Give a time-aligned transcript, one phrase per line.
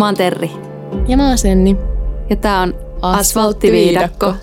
[0.00, 0.50] Mä oon Terri.
[1.08, 1.76] Ja mä oon Senni.
[2.30, 4.34] Ja tää on Asfalttiviidakko.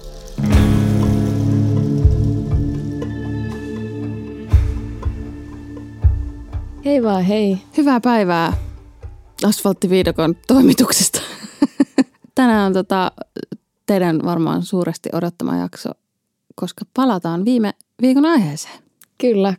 [6.86, 7.58] Hei vaan hei.
[7.78, 8.54] Hyvää päivää
[9.46, 11.22] Asfalttiviidakon toimituksesta.
[12.36, 13.12] Tänään on tota,
[13.86, 15.90] teidän varmaan suuresti odottama jakso,
[16.56, 18.80] koska palataan viime viikon aiheeseen.
[19.18, 19.54] Kyllä.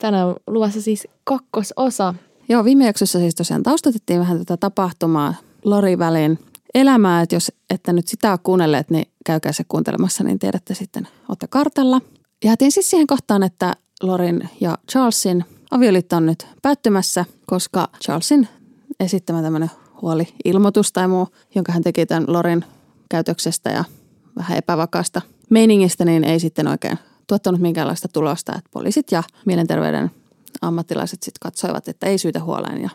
[0.00, 2.14] Tänään on luvassa siis kakkososa.
[2.48, 6.38] Joo, viime jaksossa siis tosiaan taustatettiin vähän tätä tapahtumaa Lori välin
[6.74, 11.46] elämää, että jos ette nyt sitä kuunnelleet, niin käykää se kuuntelemassa, niin tiedätte sitten, olette
[11.46, 12.00] kartalla.
[12.44, 13.72] Jäätiin siis siihen kohtaan, että
[14.02, 18.48] Lorin ja Charlesin avioliitto on nyt päättymässä, koska Charlesin
[19.00, 19.70] esittämä tämmöinen
[20.02, 22.64] huoli-ilmoitus tai muu, jonka hän teki tämän Lorin
[23.10, 23.84] käytöksestä ja
[24.36, 28.52] vähän epävakaasta meiningistä, niin ei sitten oikein tuottanut minkäänlaista tulosta.
[28.58, 30.10] Että poliisit ja mielenterveyden
[30.62, 32.90] ammattilaiset sitten katsoivat, että ei syytä huoleen ja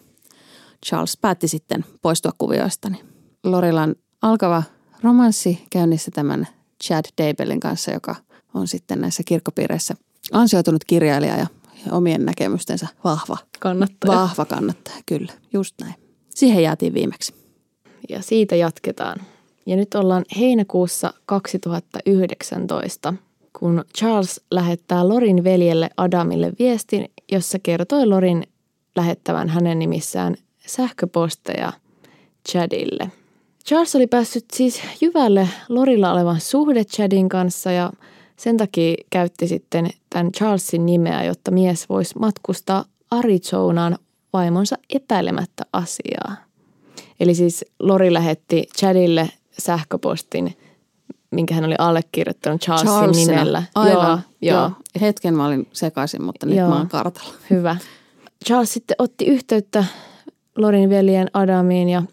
[0.85, 2.89] Charles päätti sitten poistua kuvioista.
[2.89, 3.05] Niin
[3.43, 4.63] Lorilla on alkava
[5.03, 6.47] romanssi käynnissä tämän
[6.83, 8.16] Chad Daybellin kanssa, joka
[8.53, 9.95] on sitten näissä kirkkopiireissä
[10.31, 11.47] ansioitunut kirjailija ja
[11.91, 14.13] omien näkemystensä vahva Kannattaja.
[14.13, 15.33] Vahva kannattaja, kyllä.
[15.53, 15.95] Just näin.
[16.30, 17.33] Siihen jäätiin viimeksi.
[18.09, 19.22] Ja siitä jatketaan.
[19.66, 23.13] Ja nyt ollaan heinäkuussa 2019,
[23.59, 28.44] kun Charles lähettää Lorin veljelle Adamille viestin, jossa kertoi Lorin
[28.95, 30.35] lähettävän hänen nimissään
[30.70, 31.73] sähköposteja
[32.50, 33.12] Chadille.
[33.66, 37.92] Charles oli päässyt siis jyvälle Lorilla olevan suhde Chadin kanssa ja
[38.38, 43.97] sen takia käytti sitten tämän Charlesin nimeä, jotta mies voisi matkustaa Arizonaan
[44.34, 46.36] vaimonsa epäilemättä asiaa.
[47.20, 50.58] Eli siis Lori lähetti Chadille sähköpostin,
[51.31, 53.31] minkä hän oli allekirjoittanut Charlesin Charlesina.
[53.31, 53.64] nimellä.
[53.75, 53.95] Aivan.
[54.08, 54.59] Joo, joo.
[54.59, 54.72] joo.
[55.02, 56.70] Hetken mä olin sekaisin, mutta nyt Joo.
[56.70, 57.34] mä oon kartalla.
[57.50, 57.75] Hyvä.
[58.45, 59.86] Charles sitten otti yhteyttä
[60.59, 62.03] Lorin veljen Adamiin ja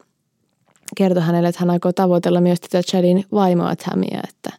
[0.96, 4.50] kertoi hänelle, että hän aikoo tavoitella myös tätä Chadin vaimoa Tamia, että,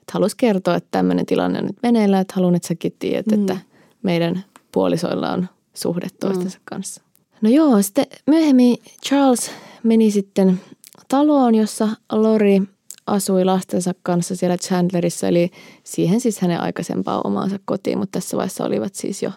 [0.00, 3.40] että halusi kertoa, että tämmöinen tilanne on nyt meneillään, että haluan, että säkin tiedät, mm.
[3.40, 3.56] että
[4.02, 6.62] meidän puolisoilla on suhde toistensa mm.
[6.64, 7.02] kanssa.
[7.40, 9.50] No joo, sitten myöhemmin Charles
[9.82, 10.60] meni sitten
[11.08, 12.62] taloon, jossa Lori
[13.06, 15.50] asui lastensa kanssa siellä Chandlerissa, eli
[15.84, 19.30] siihen siis hänen aikaisempaa omaansa kotiin, mutta tässä vaiheessa olivat siis jo,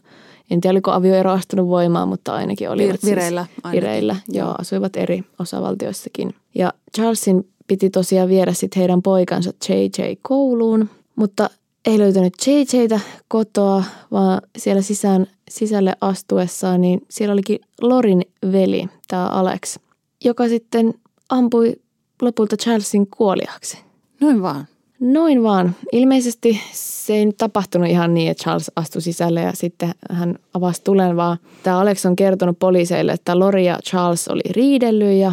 [0.49, 3.81] en tiedä oliko avioero astunut voimaan, mutta ainakin olivat Vir- vireillä siis ainakin.
[3.81, 4.15] vireillä.
[4.27, 4.55] Joo, Joo.
[4.59, 6.35] asuivat eri osavaltioissakin.
[6.55, 11.49] Ja Charlesin piti tosiaan viedä sitten heidän poikansa JJ kouluun, mutta
[11.85, 18.21] ei löytänyt JJtä kotoa, vaan siellä sisään, sisälle astuessaan, niin siellä olikin Lorin
[18.51, 19.77] veli, tämä Alex,
[20.25, 20.93] joka sitten
[21.29, 21.75] ampui
[22.21, 23.77] lopulta Charlesin kuoliaksi.
[24.21, 24.67] Noin vaan.
[24.99, 25.75] Noin vaan.
[25.91, 30.83] Ilmeisesti se ei nyt tapahtunut ihan niin, että Charles astui sisälle ja sitten hän avasi
[30.83, 35.31] tulen, vaan tämä Alex on kertonut poliiseille, että Lori ja Charles oli riidellyt ja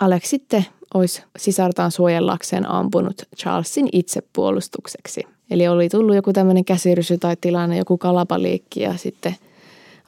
[0.00, 5.22] Alex sitten olisi sisartaan suojellakseen ampunut Charlesin itsepuolustukseksi.
[5.50, 9.36] Eli oli tullut joku tämmöinen käsirysy tai tilanne, joku kalapaliikki ja sitten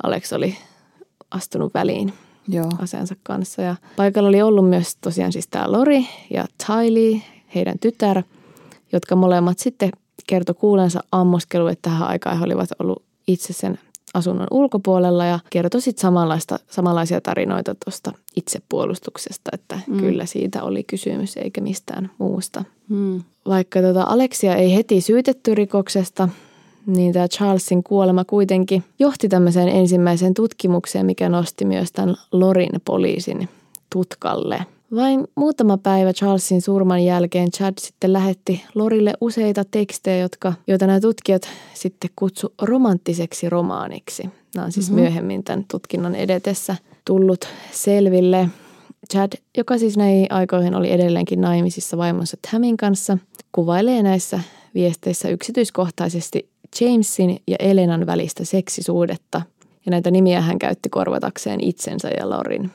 [0.02, 0.56] Alex oli
[1.30, 2.12] astunut väliin
[2.48, 2.68] Joo.
[2.78, 3.62] aseensa kanssa.
[3.62, 7.22] Ja paikalla oli ollut myös tosiaan siis tämä Lori ja Tylee,
[7.54, 8.22] heidän tytär,
[8.92, 9.90] jotka molemmat sitten
[10.26, 13.78] kertoi kuulensa ammoskelu, että tähän aikaan he olivat ollut itse sen
[14.14, 19.98] asunnon ulkopuolella ja kertoi sitten samanlaista, samanlaisia tarinoita tuosta itsepuolustuksesta, että mm.
[19.98, 22.64] kyllä siitä oli kysymys eikä mistään muusta.
[22.88, 23.22] Hmm.
[23.46, 26.28] Vaikka tota Aleksia ei heti syytetty rikoksesta,
[26.86, 33.48] niin tämä Charlesin kuolema kuitenkin johti tämmöiseen ensimmäiseen tutkimukseen, mikä nosti myös tämän Lorin poliisin
[33.92, 34.66] tutkalle.
[34.94, 41.00] Vain muutama päivä Charlesin surman jälkeen Chad sitten lähetti Lorille useita tekstejä, jotka, joita nämä
[41.00, 44.30] tutkijat sitten kutsu romanttiseksi romaaniksi.
[44.54, 45.02] Nämä on siis mm-hmm.
[45.02, 48.48] myöhemmin tämän tutkinnan edetessä tullut selville.
[49.12, 53.18] Chad, joka siis näihin aikoihin oli edelleenkin naimisissa vaimonsa Tamin kanssa,
[53.52, 54.40] kuvailee näissä
[54.74, 56.48] viesteissä yksityiskohtaisesti
[56.80, 59.42] Jamesin ja Elenan välistä seksisuudetta.
[59.86, 62.70] Ja näitä nimiä hän käytti korvatakseen itsensä ja Lorin,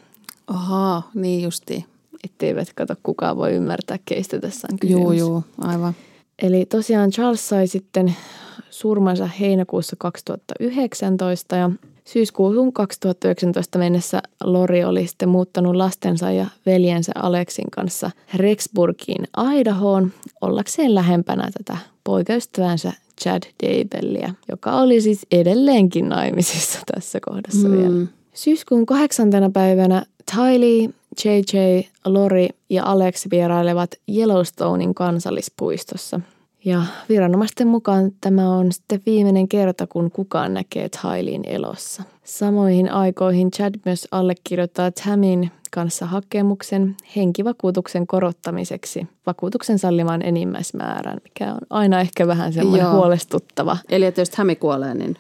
[0.47, 1.85] Ahaa, niin justiin.
[2.25, 5.01] Etteivät kato kukaan voi ymmärtää, keistä tässä on kysymys.
[5.01, 5.95] Juu, juu, aivan.
[6.42, 8.16] Eli tosiaan Charles sai sitten
[8.69, 11.72] surmansa heinäkuussa 2019 ja
[12.06, 20.12] syyskuuhun 2019 mennessä Lori oli sitten muuttanut lastensa ja veljensä Aleksin kanssa Rexburgiin Idahoon
[20.42, 27.78] ollakseen lähempänä tätä poikaystävänsä Chad Daybellia, joka oli siis edelleenkin naimisissa tässä kohdassa mm.
[27.78, 28.07] vielä.
[28.33, 30.06] Syyskuun kahdeksantena päivänä
[30.36, 30.89] Tylee,
[31.25, 36.19] JJ, Lori ja Alex vierailevat Yellowstonein kansallispuistossa.
[36.65, 42.03] Ja viranomaisten mukaan tämä on sitten viimeinen kerta, kun kukaan näkee Tylein elossa.
[42.23, 51.59] Samoihin aikoihin Chad myös allekirjoittaa Tamin kanssa hakemuksen henkivakuutuksen korottamiseksi vakuutuksen sallimaan enimmäismäärän, mikä on
[51.69, 52.95] aina ehkä vähän semmoinen Joo.
[52.95, 53.77] huolestuttava.
[53.89, 55.15] Eli että jos Hämi kuolee, niin...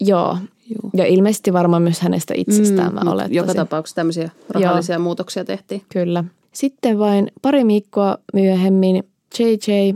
[0.00, 0.38] Joo.
[0.70, 0.90] Joo.
[0.94, 3.36] Ja ilmeisesti varmaan myös hänestä itsestään mm, mä olettaisin.
[3.36, 5.02] Joka tapauksessa tämmöisiä rahallisia Joo.
[5.02, 5.82] muutoksia tehtiin.
[5.88, 6.24] Kyllä.
[6.52, 9.04] Sitten vain pari viikkoa myöhemmin
[9.38, 9.94] JJ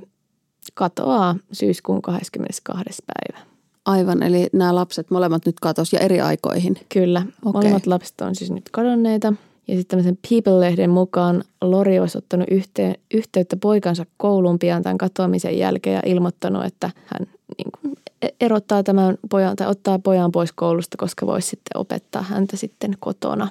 [0.74, 3.02] katoaa syyskuun 22.
[3.06, 3.46] päivä.
[3.86, 6.78] Aivan, eli nämä lapset molemmat nyt katos ja eri aikoihin.
[6.88, 7.52] Kyllä, okay.
[7.52, 9.32] molemmat lapset on siis nyt kadonneita.
[9.68, 15.58] Ja sitten tämmöisen People-lehden mukaan Lori olisi ottanut yhteen, yhteyttä poikansa kouluun pian tämän katoamisen
[15.58, 17.26] jälkeen ja ilmoittanut, että hän
[17.58, 17.95] niin kuin
[18.40, 23.48] erottaa tämän pojan tai ottaa pojan pois koulusta, koska voisi sitten opettaa häntä sitten kotona.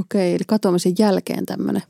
[0.00, 1.82] Okei, eli katoamisen jälkeen tämmöinen.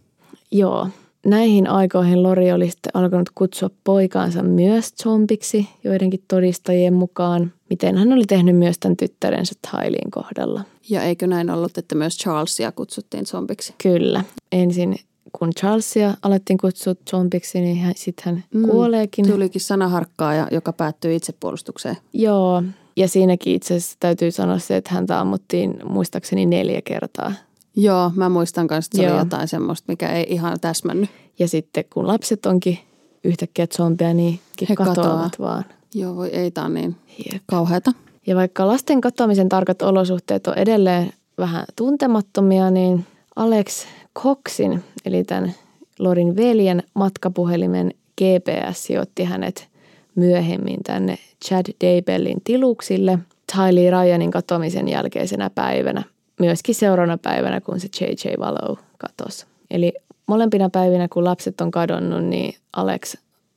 [0.50, 0.88] Joo.
[1.26, 8.12] Näihin aikoihin Lori oli sitten alkanut kutsua poikaansa myös zombiksi joidenkin todistajien mukaan, miten hän
[8.12, 10.64] oli tehnyt myös tämän tyttärensä Tylein kohdalla.
[10.90, 13.74] Ja eikö näin ollut, että myös Charlesia kutsuttiin zombiksi?
[13.82, 14.24] Kyllä.
[14.52, 14.96] Ensin
[15.38, 19.28] kun Charlesia alettiin kutsua zombiksi, niin sitten hän mm, kuoleekin.
[19.28, 21.96] Tulikin sanaharkkaa, joka päättyi itsepuolustukseen.
[22.12, 22.62] Joo,
[22.96, 27.32] ja siinäkin itse asiassa täytyy sanoa se, että häntä ammuttiin muistaakseni neljä kertaa.
[27.76, 31.10] Joo, mä muistan kanssa, että se oli jotain semmoista, mikä ei ihan täsmännyt.
[31.38, 32.78] Ja sitten kun lapset onkin
[33.24, 35.30] yhtäkkiä zombia, niin he katoavat katoaa.
[35.38, 35.64] vaan.
[35.94, 36.96] Joo, voi ei tämä on niin
[37.32, 37.42] Jep.
[37.46, 37.92] kauheata.
[38.26, 43.86] Ja vaikka lasten katoamisen tarkat olosuhteet on edelleen vähän tuntemattomia, niin Alex
[44.18, 45.54] Coxin, eli tämän
[45.98, 47.90] Lorin veljen matkapuhelimen
[48.20, 49.68] GPS sijoitti hänet
[50.14, 53.18] myöhemmin tänne Chad Daybellin tiluksille
[53.52, 56.02] Tylee Ryanin katoamisen jälkeisenä päivänä.
[56.40, 58.40] Myöskin seuraavana päivänä, kun se J.J.
[58.40, 59.46] Wallow katosi.
[59.70, 59.92] Eli
[60.26, 63.16] molempina päivinä, kun lapset on kadonnut, niin Alex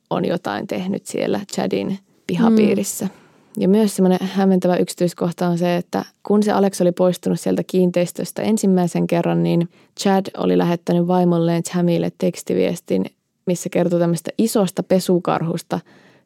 [0.09, 3.05] on jotain tehnyt siellä Chadin pihapiirissä.
[3.05, 3.26] Mm.
[3.59, 8.41] Ja myös semmoinen hämmentävä yksityiskohta on se, että kun se Alex oli poistunut sieltä kiinteistöstä
[8.41, 9.69] ensimmäisen kerran, niin
[9.99, 13.05] Chad oli lähettänyt vaimolleen Tamille tekstiviestin,
[13.45, 15.79] missä kertoi tämmöistä isosta pesukarhusta,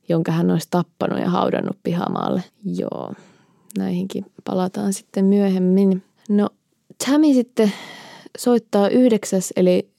[0.09, 2.43] jonka hän olisi tappanut ja haudannut pihamaalle.
[2.65, 3.13] Joo,
[3.77, 6.03] näihinkin palataan sitten myöhemmin.
[6.29, 6.49] No,
[7.05, 7.71] Tammy sitten
[8.37, 9.89] soittaa yhdeksäs, eli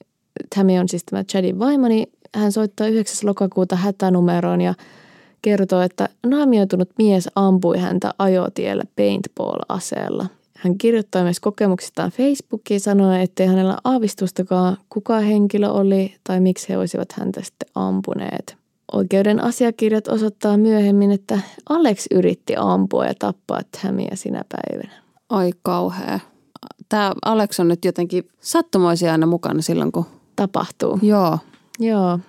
[0.55, 3.29] Tammy on siis tämä Chadin vaimo, niin hän soittaa 9.
[3.29, 4.73] lokakuuta hätänumeroon ja
[5.43, 10.25] kertoo, että naamioitunut mies ampui häntä ajotiellä paintball-aseella.
[10.57, 16.77] Hän kirjoittaa myös kokemuksistaan Facebookiin sanoen, ettei hänellä aavistustakaan kuka henkilö oli tai miksi he
[16.77, 18.57] olisivat häntä sitten ampuneet.
[18.91, 24.93] Oikeuden asiakirjat osoittaa myöhemmin, että Alex yritti ampua ja tappaa Tammia sinä päivänä.
[25.29, 26.19] Oi kauhea.
[26.89, 30.05] Tämä Alex on nyt jotenkin sattumoisia aina mukana silloin, kun...
[30.35, 30.99] Tapahtuu.
[31.01, 31.39] Joo.
[31.79, 32.19] Joo.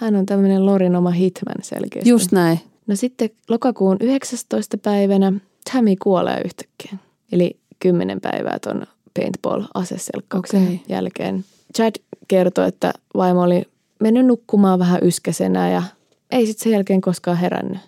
[0.00, 2.10] Hän on tämmöinen Lorin oma hitman selkeästi.
[2.10, 2.60] Just näin.
[2.86, 4.78] No sitten lokakuun 19.
[4.78, 5.32] päivänä
[5.72, 6.98] Tammy kuolee yhtäkkiä.
[7.32, 8.86] Eli kymmenen päivää ton
[9.18, 10.78] paintball-aseselkkauksen okay.
[10.88, 11.44] jälkeen.
[11.76, 11.94] Chad
[12.28, 13.62] kertoi, että vaimo oli
[14.00, 15.82] mennyt nukkumaan vähän yskäsenä ja
[16.30, 17.78] ei sitten sen jälkeen koskaan herännyt.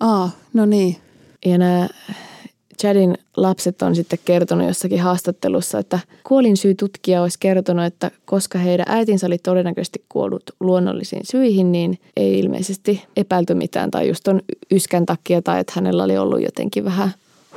[0.00, 0.96] Aa, no niin.
[1.44, 1.88] Ja nämä
[2.80, 5.98] Chadin lapset on sitten kertonut jossakin haastattelussa, että
[6.78, 13.04] tutkija olisi kertonut, että koska heidän äitinsä oli todennäköisesti kuollut luonnollisiin syihin, niin ei ilmeisesti
[13.16, 14.40] epäilty mitään tai just on
[14.70, 17.10] yskän takia tai että hänellä oli ollut jotenkin vähän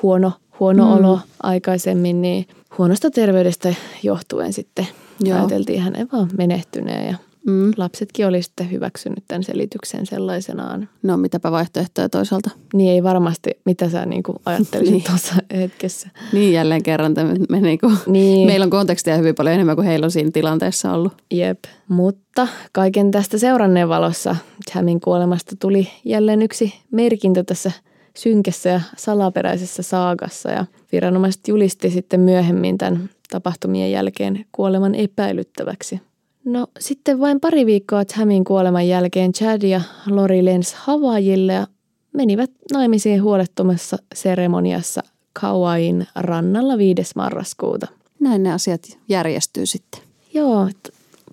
[0.03, 0.91] huono, huono mm.
[0.91, 2.47] olo aikaisemmin, niin
[2.77, 4.87] huonosta terveydestä johtuen sitten
[5.19, 5.37] Joo.
[5.37, 7.71] ajateltiin hänen vaan menehtyneen ja Mm.
[7.77, 10.89] Lapsetkin oli sitten hyväksynyt tämän selityksen sellaisenaan.
[11.03, 12.49] No mitäpä vaihtoehtoja toisaalta?
[12.73, 15.03] Niin ei varmasti, mitä sä niin kuin ajattelisit niin.
[15.03, 16.09] tuossa hetkessä.
[16.33, 17.13] Niin jälleen kerran
[17.49, 18.47] me niin kuin, niin.
[18.47, 21.13] meillä on kontekstia hyvin paljon enemmän kuin heillä on siinä tilanteessa ollut.
[21.31, 24.35] Jep, mutta kaiken tästä seuranneen valossa
[24.75, 27.71] Jamin kuolemasta tuli jälleen yksi merkintä tässä
[28.17, 36.01] synkässä ja salaperäisessä saagassa ja viranomaiset julisti sitten myöhemmin tämän tapahtumien jälkeen kuoleman epäilyttäväksi.
[36.45, 41.67] No sitten vain pari viikkoa Hamin kuoleman jälkeen Chad ja Lori lens Havaijille ja
[42.13, 45.03] menivät naimisiin huolettomassa seremoniassa
[45.41, 47.01] Kauain rannalla 5.
[47.15, 47.87] marraskuuta.
[48.19, 50.01] Näin ne asiat järjestyy sitten.
[50.33, 50.69] Joo,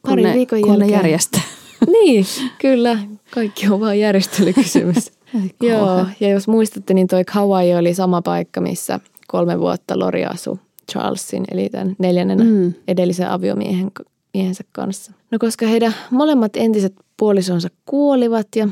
[0.03, 0.91] pari ne, viikon kun jälkeen.
[0.91, 1.43] ne järjestää.
[1.93, 2.25] niin,
[2.59, 2.99] kyllä.
[3.31, 5.13] Kaikki on vain järjestelykysymys.
[5.61, 10.57] Joo, ja jos muistatte, niin toi Kauai oli sama paikka, missä kolme vuotta Lori asui
[10.93, 12.75] Charlesin, eli tämän neljännen mm.
[12.89, 13.91] edellisen aviomiehen
[14.35, 15.13] miehensä kanssa.
[15.31, 18.69] No koska heidän molemmat entiset puolisonsa kuolivat ja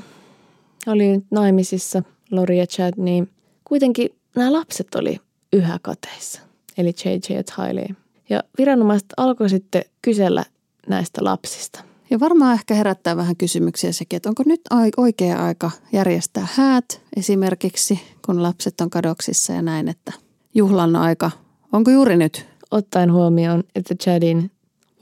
[0.87, 3.29] oli naimisissa Lori ja Chad, niin
[3.65, 5.21] kuitenkin nämä lapset oli
[5.53, 6.41] yhä kateissa,
[6.79, 7.89] eli JJ ja Tylee.
[8.29, 10.45] Ja viranomaiset alkoi sitten kysellä
[10.89, 11.85] näistä lapsista.
[12.11, 14.61] Ja varmaan ehkä herättää vähän kysymyksiä sekin, että onko nyt
[14.97, 20.13] oikea aika järjestää häät esimerkiksi, kun lapset on kadoksissa ja näin, että
[20.55, 21.31] juhlan aika.
[21.73, 22.47] Onko juuri nyt?
[22.71, 24.51] Ottaen huomioon, että Chadin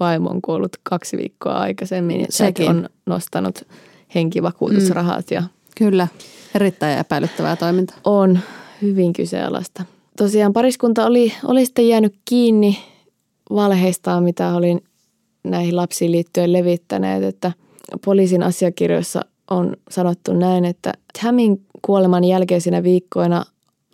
[0.00, 3.62] vaimo on kuollut kaksi viikkoa aikaisemmin ja Chad on nostanut
[4.14, 5.30] henkivakuutusrahat.
[5.30, 5.34] Mm.
[5.34, 5.42] Ja
[5.78, 6.08] Kyllä,
[6.54, 7.96] erittäin epäilyttävää toimintaa.
[8.04, 8.38] On
[8.82, 9.84] hyvin kyseenalaista.
[10.16, 12.78] Tosiaan pariskunta oli, oli sitten jäänyt kiinni
[13.50, 14.84] valheistaan, mitä olin
[15.44, 17.52] näihin lapsiin liittyen levittäneet, että
[18.04, 23.44] poliisin asiakirjoissa on sanottu näin, että Tamin kuoleman jälkeisinä viikkoina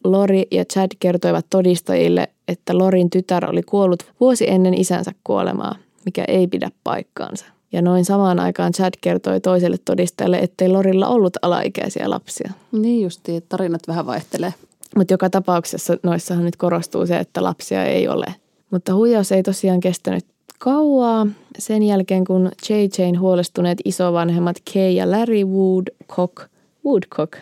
[0.05, 6.25] Lori ja Chad kertoivat todistajille, että Lorin tytär oli kuollut vuosi ennen isänsä kuolemaa, mikä
[6.29, 7.45] ei pidä paikkaansa.
[7.73, 12.53] Ja noin samaan aikaan Chad kertoi toiselle todistajalle, ettei Lorilla ollut alaikäisiä lapsia.
[12.73, 14.55] Niin justi, että tarinat vähän vaihtelee.
[14.97, 18.27] Mutta joka tapauksessa noissahan nyt korostuu se, että lapsia ei ole.
[18.71, 20.25] Mutta huijaus ei tosiaan kestänyt
[20.59, 21.27] kauaa.
[21.59, 26.51] Sen jälkeen kun JJn huolestuneet isovanhemmat Kay ja Larry Woodcock,
[26.85, 27.39] Woodcock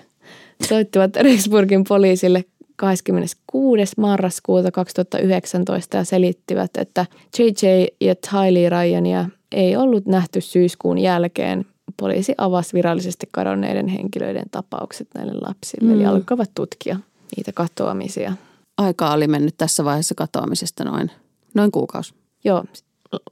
[0.68, 2.44] soittivat Rexburgin poliisille
[2.76, 3.92] 26.
[3.96, 7.06] marraskuuta 2019 ja selittivät, että
[7.38, 7.66] JJ
[8.00, 11.66] ja Tylee Ryania ei ollut nähty syyskuun jälkeen.
[11.96, 15.94] Poliisi avasi virallisesti kadonneiden henkilöiden tapaukset näille lapsille, mm.
[15.94, 16.98] eli alkoivat tutkia
[17.36, 18.32] niitä katoamisia.
[18.78, 21.10] Aika oli mennyt tässä vaiheessa katoamisesta noin,
[21.54, 22.14] noin kuukausi.
[22.44, 22.64] Joo,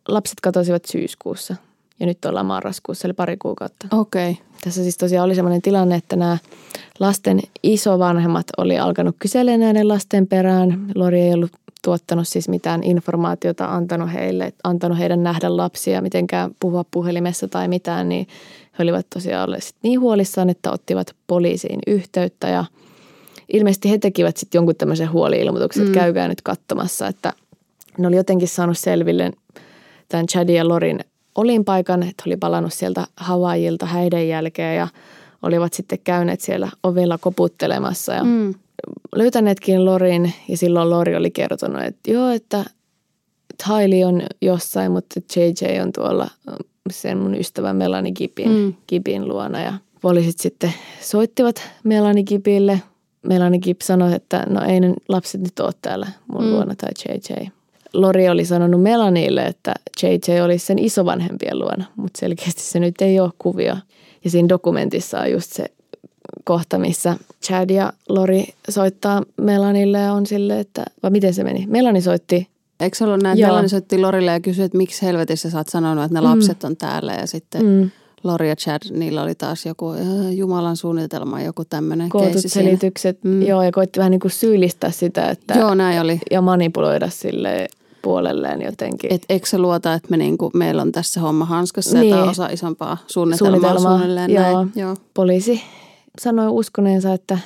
[0.09, 1.57] lapset katosivat syyskuussa
[2.01, 3.87] ja nyt ollaan marraskuussa, eli pari kuukautta.
[3.93, 4.31] Okei.
[4.31, 4.45] Okay.
[4.65, 6.39] Tässä siis tosiaan oli sellainen tilanne, että nämä
[7.01, 10.87] lasten isovanhemmat oli alkanut kyselemään näiden lasten perään.
[10.95, 11.53] Lori ei ollut
[11.85, 18.09] tuottanut siis mitään informaatiota, antanut heille, antanut heidän nähdä lapsia, mitenkään puhua puhelimessa tai mitään,
[18.09, 18.29] niin
[18.79, 22.65] he olivat tosiaan olleet niin huolissaan, että ottivat poliisiin yhteyttä ja
[23.53, 26.03] ilmeisesti he tekivät sitten jonkun tämmöisen huoli-ilmoituksen, että mm.
[26.03, 27.33] käykää nyt katsomassa, että
[27.99, 29.33] ne oli jotenkin saanut selville
[30.09, 31.01] tämän Chadin ja Lorin
[31.41, 34.89] olinpaikan, että oli palannut sieltä Havaijilta häiden jälkeen ja
[35.43, 38.55] olivat sitten käyneet siellä ovella koputtelemassa ja mm.
[39.15, 42.65] löytäneetkin Lorin ja silloin Lori oli kertonut, että joo, että
[43.65, 46.31] Tylee on jossain, mutta JJ on tuolla
[46.91, 48.75] sen mun ystävän Melanie Gibin, mm.
[48.89, 52.83] Gibin luona ja poliisit sitten soittivat Melanie Gibille.
[53.23, 56.51] Melanie Gib sanoi, että no ei ne lapset nyt ole täällä mun mm.
[56.51, 57.47] luona tai JJ.
[57.93, 63.21] Lori oli sanonut Melanille, että JJ olisi sen isovanhempien luona, mutta selkeästi se nyt ei
[63.21, 63.77] ole kuvio.
[64.25, 65.65] Ja siinä dokumentissa on just se
[66.45, 71.67] kohta, missä Chad ja Lori soittaa Melanille ja on sille, että, vai miten se meni?
[71.69, 72.49] Melani soitti
[72.81, 75.69] Eikö se ollut näin, että Melani soitti Lorille ja kysyi, että miksi helvetissä sä oot
[75.69, 76.27] sanonut, että ne mm.
[76.27, 77.91] lapset on täällä ja sitten mm.
[78.25, 83.43] Lori ja Chad, niillä oli taas joku äh, Jumalan suunnitelma, joku tämmöinen Kootut selitykset, mm.
[83.43, 85.55] joo, ja koitti vähän niin kuin syyllistää sitä, että...
[85.59, 86.21] Joo, näin oli.
[86.31, 87.69] Ja manipuloida sille
[88.03, 89.13] puolelleen jotenkin.
[89.13, 92.09] Et eikö se luota, että me niinku, meillä on tässä homma hanskassa niin.
[92.09, 94.43] ja tämä on osa isompaa suunnitelmaa, suunnitelmaa suunnilleen joo.
[94.43, 94.73] näin.
[94.77, 94.97] Joo.
[95.15, 95.63] Poliisi
[96.21, 97.39] sanoi uskoneensa, että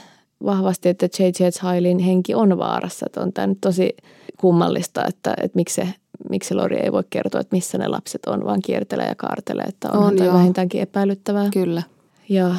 [0.44, 1.44] vahvasti, että J.J.
[1.60, 3.06] Hailin henki on vaarassa.
[3.06, 3.96] Että on tämä nyt tosi
[4.36, 5.88] kummallista, että, että miksi, se,
[6.30, 9.64] miksi Lori ei voi kertoa, että missä ne lapset on, vaan kiertelee ja kaartelee.
[9.64, 11.50] Että on, on vähintäänkin epäilyttävää.
[11.52, 11.82] Kyllä.
[12.28, 12.54] Ja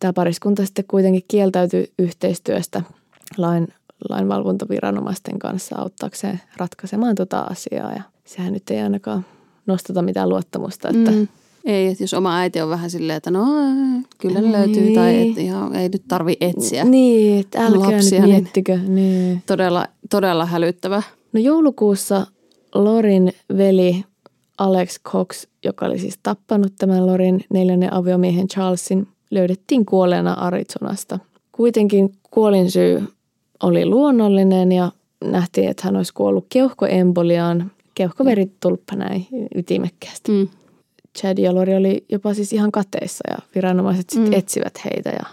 [0.00, 2.82] tämä pariskunta sitten kuitenkin kieltäytyi yhteistyöstä
[3.36, 3.68] lain
[4.08, 7.92] lainvalvontaviranomaisten kanssa auttaakseen ratkaisemaan tuota asiaa.
[7.92, 9.24] Ja sehän nyt ei ainakaan
[9.66, 11.28] nostata mitään luottamusta, että mm.
[11.64, 13.46] Ei, että jos oma äiti on vähän silleen, että no
[14.18, 14.94] kyllä ne löytyy niin.
[14.94, 18.76] tai että ihan ei nyt tarvi etsiä Niin, että älkää lapsia, nyt niin miettikö.
[18.76, 19.42] Niin, niin.
[19.46, 21.02] Todella, todella hälyttävä.
[21.32, 22.26] No joulukuussa
[22.74, 24.04] Lorin veli
[24.58, 31.18] Alex Cox, joka oli siis tappanut tämän Lorin neljännen aviomiehen Charlesin, löydettiin kuolleena Arizonasta.
[31.52, 33.02] Kuitenkin kuolinsyy
[33.62, 34.92] oli luonnollinen ja
[35.24, 37.72] nähtiin, että hän olisi kuollut keuhkoemboliaan.
[37.94, 40.32] Keuhkoveri tulppa näin ytimekkäästi.
[40.32, 40.48] Mm.
[41.18, 44.38] Chad ja Lori oli jopa siis ihan kateissa ja viranomaiset sitten mm.
[44.38, 45.26] etsivät heitä ja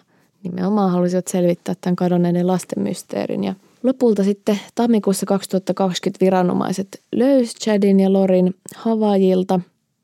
[0.44, 3.44] nimenomaan halusivat selvittää tämän kadonneiden lasten mysteerin.
[3.44, 9.60] Ja lopulta sitten tammikuussa 2020 viranomaiset löysi Chadin ja Lorin Havajilta,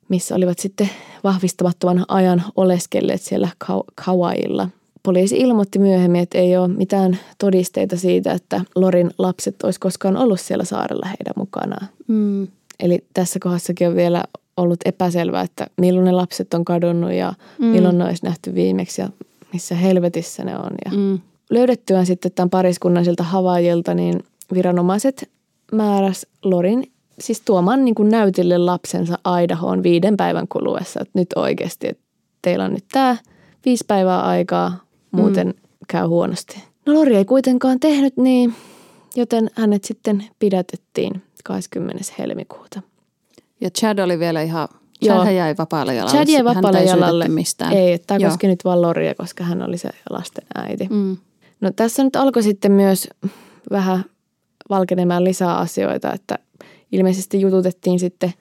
[0.09, 0.89] missä olivat sitten
[1.23, 3.49] vahvistamattoman ajan oleskelleet siellä
[3.95, 4.69] Kauailla–
[5.03, 10.39] Poliisi ilmoitti myöhemmin, että ei ole mitään todisteita siitä, että Lorin lapset olisi koskaan ollut
[10.39, 11.87] siellä saarella heidän mukanaan.
[12.07, 12.47] Mm.
[12.79, 14.23] Eli tässä kohdassakin on vielä
[14.57, 17.65] ollut epäselvää, että milloin ne lapset on kadonnut ja mm.
[17.65, 19.09] milloin ne olisi nähty viimeksi ja
[19.53, 20.71] missä helvetissä ne on.
[20.85, 21.19] Ja mm.
[21.49, 25.29] Löydettyään sitten tämän pariskunnan siltä Havaijilta, niin viranomaiset
[25.71, 30.99] määräs Lorin siis tuomaan niin kuin näytille lapsensa Aidahoon viiden päivän kuluessa.
[31.01, 32.03] Että nyt oikeasti, että
[32.41, 33.17] teillä on nyt tämä
[33.65, 34.83] viisi päivää aikaa
[35.13, 35.53] muuten mm.
[35.87, 36.63] käy huonosti.
[36.85, 38.53] No Lori ei kuitenkaan tehnyt niin,
[39.15, 42.03] joten hänet sitten pidätettiin 20.
[42.19, 42.81] helmikuuta.
[43.61, 44.67] Ja Chad oli vielä ihan
[45.05, 46.17] Chad jäi vapaalle jalalle.
[46.17, 47.27] Chad jäi vapaalle Häntä ei jalalle.
[47.27, 47.73] mistään.
[47.73, 48.29] Ei, tämä Joo.
[48.29, 50.87] koski nyt vaan Loria, koska hän oli se lasten äiti.
[50.91, 51.17] Mm.
[51.61, 53.09] No tässä nyt alkoi sitten myös
[53.71, 54.05] vähän
[54.69, 56.39] valkenemaan lisää asioita, että
[56.91, 58.33] ilmeisesti jututettiin sitten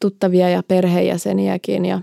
[0.00, 2.00] tuttavia ja perheenjäseniäkin ja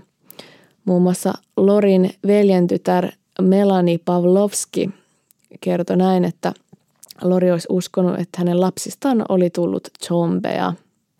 [0.84, 4.90] muun muassa Lorin veljentytär Melanie Pavlovski
[5.60, 6.52] kertoi näin, että
[7.22, 10.72] Lori olisi uskonut, että hänen lapsistaan oli tullut zombeja.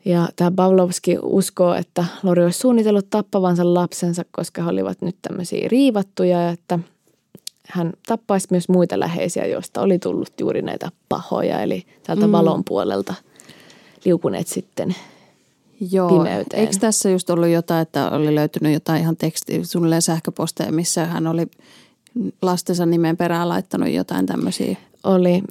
[0.05, 5.69] Ja tämä Pavlovski uskoo, että Lori olisi suunnitellut tappavansa lapsensa, koska he olivat nyt tämmöisiä
[5.69, 6.79] riivattuja ja että
[7.69, 12.33] hän tappaisi myös muita läheisiä, joista oli tullut juuri näitä pahoja, eli täältä mm.
[12.33, 13.15] valon puolelta
[14.05, 14.95] liukuneet sitten.
[15.91, 16.09] Joo.
[16.09, 16.61] pimeyteen.
[16.61, 21.27] Eikö tässä just ollut jotain, että oli löytynyt jotain ihan tekstiä, suunnilleen sähköposteja, missä hän
[21.27, 21.47] oli
[22.43, 25.43] lastensa nimen perään laittanut jotain tämmöisiä Oli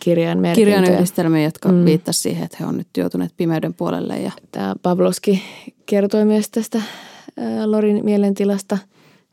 [0.00, 0.76] kirjanmerkintöjä.
[0.76, 1.84] kirjanyhdistelmiä, jotka Mm.
[1.84, 4.18] viittasivat siihen, että he on nyt joutuneet pimeyden puolelle.
[4.18, 5.42] Ja Tämä Pavloski
[5.86, 6.82] kertoi myös tästä
[7.64, 8.78] Lorin mielentilasta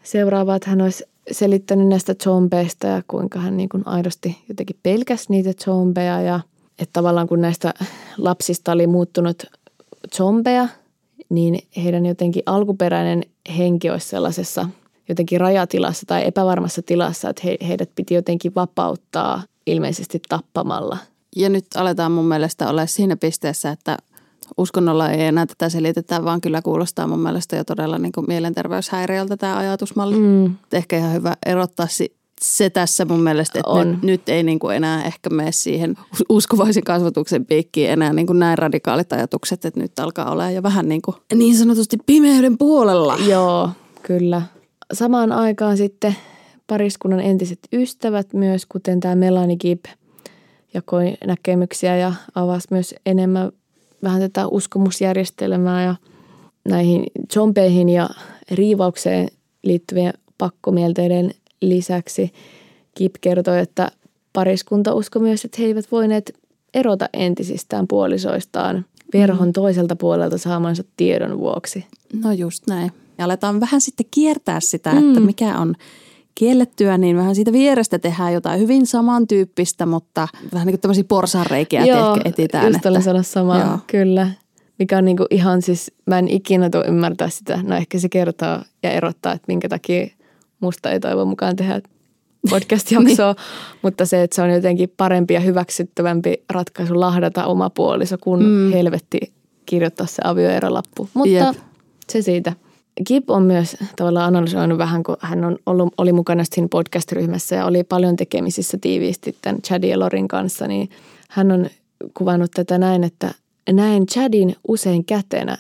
[0.04, 5.26] seuraavaa, että hän olisi selittänyt näistä zombeista ja kuinka hän niin kuin aidosti jotenkin pelkäsi
[5.30, 6.40] niitä zombeja ja
[6.80, 7.74] että tavallaan kun näistä
[8.18, 9.44] lapsista oli muuttunut
[10.16, 10.68] zombeja,
[11.30, 13.24] niin heidän jotenkin alkuperäinen
[13.58, 14.70] henki olisi sellaisessa
[15.10, 20.98] jotenkin rajatilassa tai epävarmassa tilassa, että he, heidät piti jotenkin vapauttaa ilmeisesti tappamalla.
[21.36, 23.98] Ja nyt aletaan mun mielestä olla siinä pisteessä, että
[24.58, 29.38] uskonnolla ei enää tätä selitetä, vaan kyllä kuulostaa mun mielestä jo todella niin kuin mielenterveyshäiriöltä
[29.38, 30.20] tämä ajatusmalli.
[30.20, 30.56] Mm.
[30.74, 33.92] Ehkä ihan hyvä erottaa si- se tässä mun mielestä, että On.
[33.92, 35.96] nyt, nyt ei niin kuin enää ehkä mene siihen
[36.30, 40.90] uskovaisen kasvatuksen piikkiin enää niin kuin näin radikaalit ajatukset, että nyt alkaa olla jo vähän
[40.90, 43.18] niin, kuin niin sanotusti pimeyden puolella.
[43.28, 43.70] Joo,
[44.04, 44.42] kyllä.
[44.94, 46.16] Samaan aikaan sitten
[46.68, 49.86] pariskunnan entiset ystävät myös, kuten tämä Melanie Gibb,
[50.74, 53.52] jakoi näkemyksiä ja avasi myös enemmän
[54.04, 55.96] vähän tätä uskomusjärjestelmää ja
[56.70, 57.04] näihin
[57.34, 58.10] zombeihin ja
[58.52, 59.28] riivaukseen
[59.64, 61.32] liittyvien pakkomielteiden
[61.62, 62.34] lisäksi
[62.98, 63.92] Gibb kertoi, että
[64.34, 66.34] pariskunta uskoi myös, että he eivät voineet
[66.74, 71.86] erota entisistään puolisoistaan verhon toiselta puolelta saamansa tiedon vuoksi.
[72.24, 72.92] No just näin.
[73.20, 75.08] Ja aletaan vähän sitten kiertää sitä, mm.
[75.08, 75.76] että mikä on
[76.36, 81.86] kiellettyä, niin vähän siitä vierestä tehdään jotain hyvin samantyyppistä, mutta vähän niin kuin tämmöisiä porsanreikiä
[81.86, 82.68] Joo, ehkä etsitään.
[82.74, 83.80] just olin sanoa samaa, Joo.
[83.88, 84.32] kyllä.
[84.80, 87.60] Mikä on niinku ihan siis, mä en ikinä tule ymmärtää sitä.
[87.64, 90.08] No ehkä se kertoo ja erottaa, että minkä takia
[90.60, 91.82] musta ei toivon mukaan tehdä
[92.50, 93.36] podcast-jaksoa,
[93.84, 98.72] mutta se, että se on jotenkin parempi ja hyväksyttävämpi ratkaisu lahdata oma puoliso, kun mm.
[98.72, 99.20] helvetti
[99.66, 101.10] kirjoittaa se avioerolappu.
[101.14, 101.56] Mutta Jep.
[102.10, 102.54] se siitä.
[103.06, 107.66] Gibb on myös tavallaan analysoinut vähän, kun hän on ollut, oli mukana siinä podcast-ryhmässä ja
[107.66, 110.90] oli paljon tekemisissä tiiviisti tämän Chadin ja Lorin kanssa, niin
[111.30, 111.70] hän on
[112.14, 113.34] kuvannut tätä näin, että
[113.72, 115.58] näen Chadin usein kätenä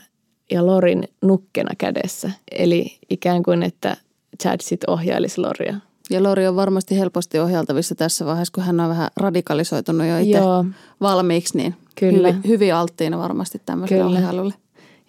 [0.51, 2.31] ja Lorin nukkena kädessä.
[2.51, 3.97] Eli ikään kuin, että
[4.41, 5.75] Chad sitten ohjailisi Loria.
[6.09, 10.37] Ja Lori on varmasti helposti ohjaltavissa tässä vaiheessa, kun hän on vähän radikalisoitunut jo itse
[10.37, 10.65] Joo,
[11.01, 12.27] valmiiksi, niin Kyllä.
[12.27, 14.17] Hyvin, hyvin alttiina varmasti tämmöiselle Kyllä.
[14.17, 14.53] ohjailulle.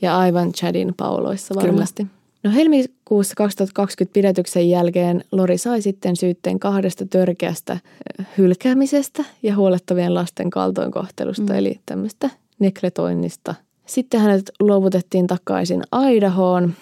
[0.02, 2.06] ja aivan Chadin pauloissa varmasti.
[2.42, 7.79] No helmikuussa 2020 pidätyksen jälkeen Lori sai sitten syytteen kahdesta törkeästä
[8.38, 11.59] hylkäämisestä ja huolettavien lasten kaltoinkohtelusta, mm.
[11.59, 13.55] eli tämmöistä nekretoinnista.
[13.87, 16.74] Sitten hänet luovutettiin takaisin Idahoon,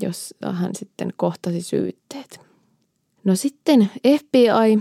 [0.00, 2.40] jossa hän sitten kohtasi syytteet.
[3.24, 4.78] No sitten FBI,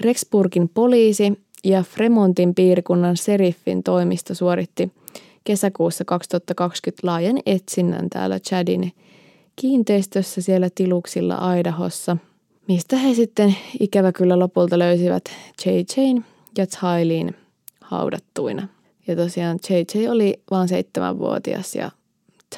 [0.00, 4.92] Rexburgin poliisi ja Fremontin piirikunnan seriffin toimisto suoritti
[5.44, 8.92] kesäkuussa 2020 laajan etsinnän täällä Chadin
[9.56, 12.16] kiinteistössä siellä tiluksilla Idahossa,
[12.68, 15.24] mistä he sitten ikävä kyllä lopulta löysivät
[15.66, 16.24] JJn
[16.58, 17.36] ja Tyleen
[17.80, 18.68] haudattuina.
[19.06, 21.90] Ja tosiaan JJ oli vain seitsemänvuotias ja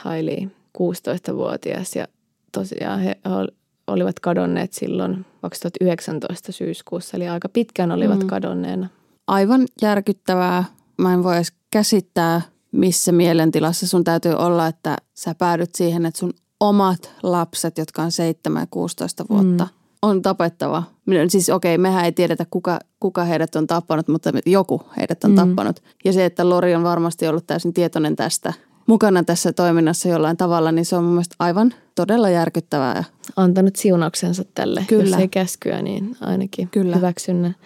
[0.02, 2.08] Tylee 16-vuotias ja
[2.52, 3.56] tosiaan he ol-
[3.86, 8.26] olivat kadonneet silloin 2019 syyskuussa, eli aika pitkään olivat mm.
[8.26, 8.88] kadonneena.
[9.26, 10.64] Aivan järkyttävää.
[10.98, 12.40] Mä en voi edes käsittää,
[12.72, 18.12] missä mielentilassa sun täytyy olla, että sä päädyt siihen, että sun omat lapset, jotka on
[18.12, 19.70] 7 ja 16 vuotta, mm.
[20.02, 20.82] on tapettava.
[21.28, 25.30] Siis okei, okay, mehän ei tiedetä, kuka, kuka heidät on tappanut, mutta joku heidät on
[25.30, 25.36] mm.
[25.36, 25.82] tappanut.
[26.04, 28.52] Ja se, että Lori on varmasti ollut täysin tietoinen tästä,
[28.86, 33.04] mukana tässä toiminnassa jollain tavalla, niin se on mun mielestä aivan todella järkyttävää.
[33.36, 35.04] Antanut siunauksensa tälle, Kyllä.
[35.04, 36.96] jos ei käskyä, niin ainakin Kyllä.
[36.96, 37.56] hyväksynnän.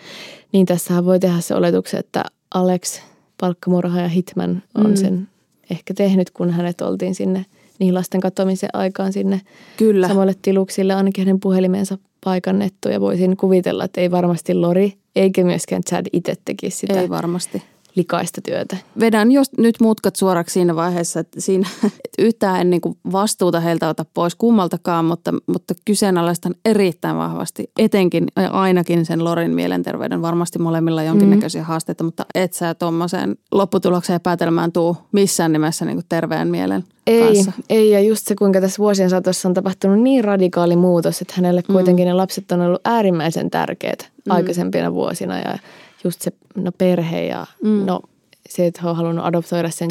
[0.52, 2.24] Niin tässähän voi tehdä se oletuksen, että
[2.54, 3.00] Alex,
[3.40, 4.96] palkkamurha ja Hitman on mm.
[4.96, 5.28] sen
[5.70, 7.46] ehkä tehnyt, kun hänet oltiin sinne
[7.80, 9.40] niin lasten katoamisen aikaan sinne
[9.76, 10.08] Kyllä.
[10.08, 15.82] samalle tiluksille ainakin hänen puhelimensa paikannettu ja voisin kuvitella, että ei varmasti Lori eikä myöskään
[15.88, 17.62] Chad itse tekisi sitä Ei varmasti.
[18.00, 18.76] Likaista työtä.
[19.00, 23.60] Vedän jos nyt mutkat suoraksi siinä vaiheessa, että, siinä, että yhtään en niin kuin vastuuta
[23.60, 30.22] heiltä ota pois kummaltakaan, mutta, mutta kyseenalaistan erittäin vahvasti, etenkin ainakin sen Lorin mielenterveyden.
[30.22, 31.66] Varmasti molemmilla jonkinnäköisiä mm.
[31.66, 36.84] haasteita, mutta et sä tuommoiseen lopputulokseen ja päätelmään tuu missään nimessä niin kuin terveen mielen
[37.06, 37.52] ei, kanssa.
[37.70, 41.62] Ei, ja just se kuinka tässä vuosien saatossa on tapahtunut niin radikaali muutos, että hänelle
[41.68, 41.72] mm.
[41.72, 44.32] kuitenkin ne lapset on ollut äärimmäisen tärkeät mm.
[44.32, 45.58] aikaisempina vuosina ja
[46.04, 47.86] just se no perhe ja mm.
[47.86, 48.00] no
[48.48, 49.90] se, että he on halunnut adoptoida sen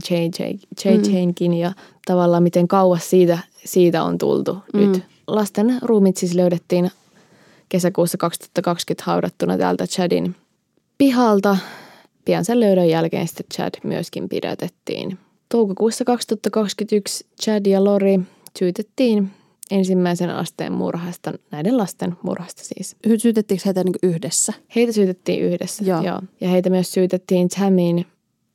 [0.85, 1.57] JJinkin mm.
[1.57, 1.71] ja
[2.05, 4.79] tavallaan miten kauas siitä, siitä on tultu mm.
[4.79, 5.03] nyt.
[5.27, 6.91] Lasten ruumit siis löydettiin
[7.69, 10.35] kesäkuussa 2020 haudattuna täältä Chadin
[10.97, 11.57] pihalta.
[12.25, 15.17] Pian sen löydön jälkeen sitten Chad myöskin pidätettiin.
[15.49, 18.19] Toukokuussa 2021 Chad ja Lori
[18.59, 19.31] syytettiin
[19.71, 22.95] ensimmäisen asteen murhasta, näiden lasten murhasta siis.
[23.17, 24.53] Syytettiinkö heitä niin yhdessä?
[24.75, 26.01] Heitä syytettiin yhdessä, joo.
[26.01, 26.21] joo.
[26.41, 28.05] Ja heitä myös syytettiin Tamin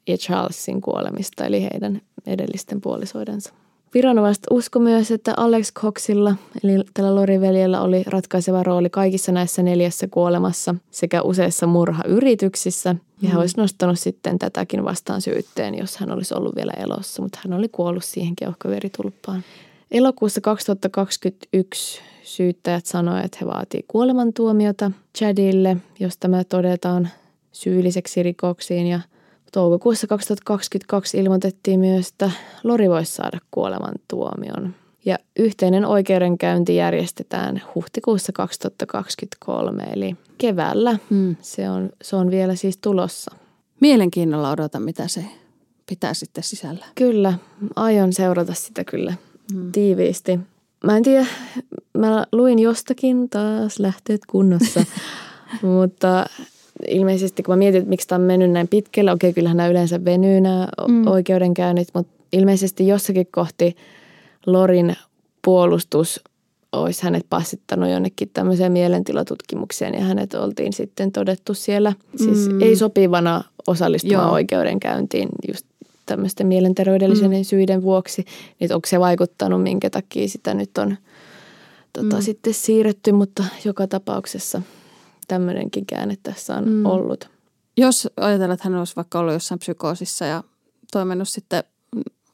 [0.07, 3.53] ja Charlesin kuolemista, eli heidän edellisten puolisoidensa.
[3.95, 10.09] Viranomaiset usko myös, että Alex Coxilla, eli tällä Lori-veljellä, oli ratkaiseva rooli kaikissa näissä neljässä
[10.11, 12.89] kuolemassa sekä useissa murhayrityksissä.
[12.91, 13.29] Ja mm.
[13.29, 17.59] hän olisi nostanut sitten tätäkin vastaan syytteen, jos hän olisi ollut vielä elossa, mutta hän
[17.59, 19.45] oli kuollut siihen keuhkoveritulppaan.
[19.91, 27.09] Elokuussa 2021 syyttäjät sanoivat, että he vaatii kuolemantuomiota Chadille, josta me todetaan
[27.53, 29.01] syylliseksi rikoksiin ja
[29.53, 32.31] toukokuussa 2022 ilmoitettiin myös, että
[32.65, 34.75] Lori voisi saada kuolemantuomion.
[35.05, 40.99] Ja yhteinen oikeudenkäynti järjestetään huhtikuussa 2023, eli keväällä.
[41.11, 41.37] Mm.
[41.43, 43.31] Se, on, se on vielä siis tulossa.
[43.81, 45.25] Mielenkiinnolla odotan, mitä se
[45.87, 46.87] pitää sitten sisällä.
[46.95, 47.35] Kyllä,
[47.77, 49.15] aion seurata sitä kyllä
[49.53, 49.73] mm.
[49.73, 50.41] tiiviisti.
[50.85, 51.27] Mä en tiedä,
[51.99, 54.85] mä luin jostakin taas lähteet kunnossa,
[55.63, 56.27] mutta
[56.89, 60.05] ilmeisesti kun mä mietin, että miksi tämä on mennyt näin pitkälle, okei kyllähän nämä yleensä
[60.05, 61.07] venyy nämä mm.
[61.07, 63.77] oikeudenkäynnit, mutta ilmeisesti jossakin kohti
[64.47, 64.97] Lorin
[65.45, 66.21] puolustus
[66.73, 72.63] olisi hänet passittanut jonnekin tämmöiseen mielentilatutkimukseen ja hänet oltiin sitten todettu siellä siis mm.
[72.63, 74.33] ei sopivana osallistumaan Joo.
[74.33, 75.67] oikeudenkäyntiin just
[76.07, 77.45] tämmöisten mielenterveydellisen mm.
[77.45, 78.25] syiden vuoksi,
[78.61, 80.97] niin onko se vaikuttanut, minkä takia sitä nyt on
[81.93, 82.23] tota, mm.
[82.23, 84.63] sitten siirretty, mutta joka tapauksessa
[85.29, 86.87] tämmöinenkin käänne tässä on mm.
[86.87, 87.31] ollut.
[87.77, 90.45] Jos ajatellaan, että hän olisi vaikka ollut jossain psykoosissa ja
[90.93, 91.65] toiminut sitten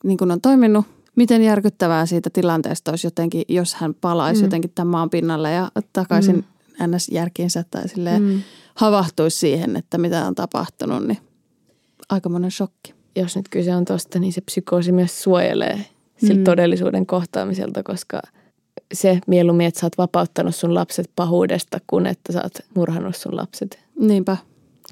[0.05, 0.85] niin kuin on toiminut,
[1.17, 4.47] miten järkyttävää siitä tilanteesta olisi jotenkin, jos hän palaisi mm.
[4.47, 6.45] jotenkin tämän maan pinnalle ja takaisin
[6.81, 6.97] mm.
[6.97, 8.43] NS-järkiinsä tai silleen mm.
[8.75, 11.19] havahtuisi siihen, että mitä on tapahtunut, niin
[12.09, 15.85] aikamoinen shokki jos nyt kyse on tosta, niin se psykoosi myös suojelee
[16.17, 16.45] siltä mm.
[16.45, 18.21] todellisuuden kohtaamiselta, koska
[18.95, 23.37] se mieluummin, että sä oot vapauttanut sun lapset pahuudesta, kuin että sä oot murhannut sun
[23.37, 23.79] lapset.
[24.01, 24.37] Niinpä.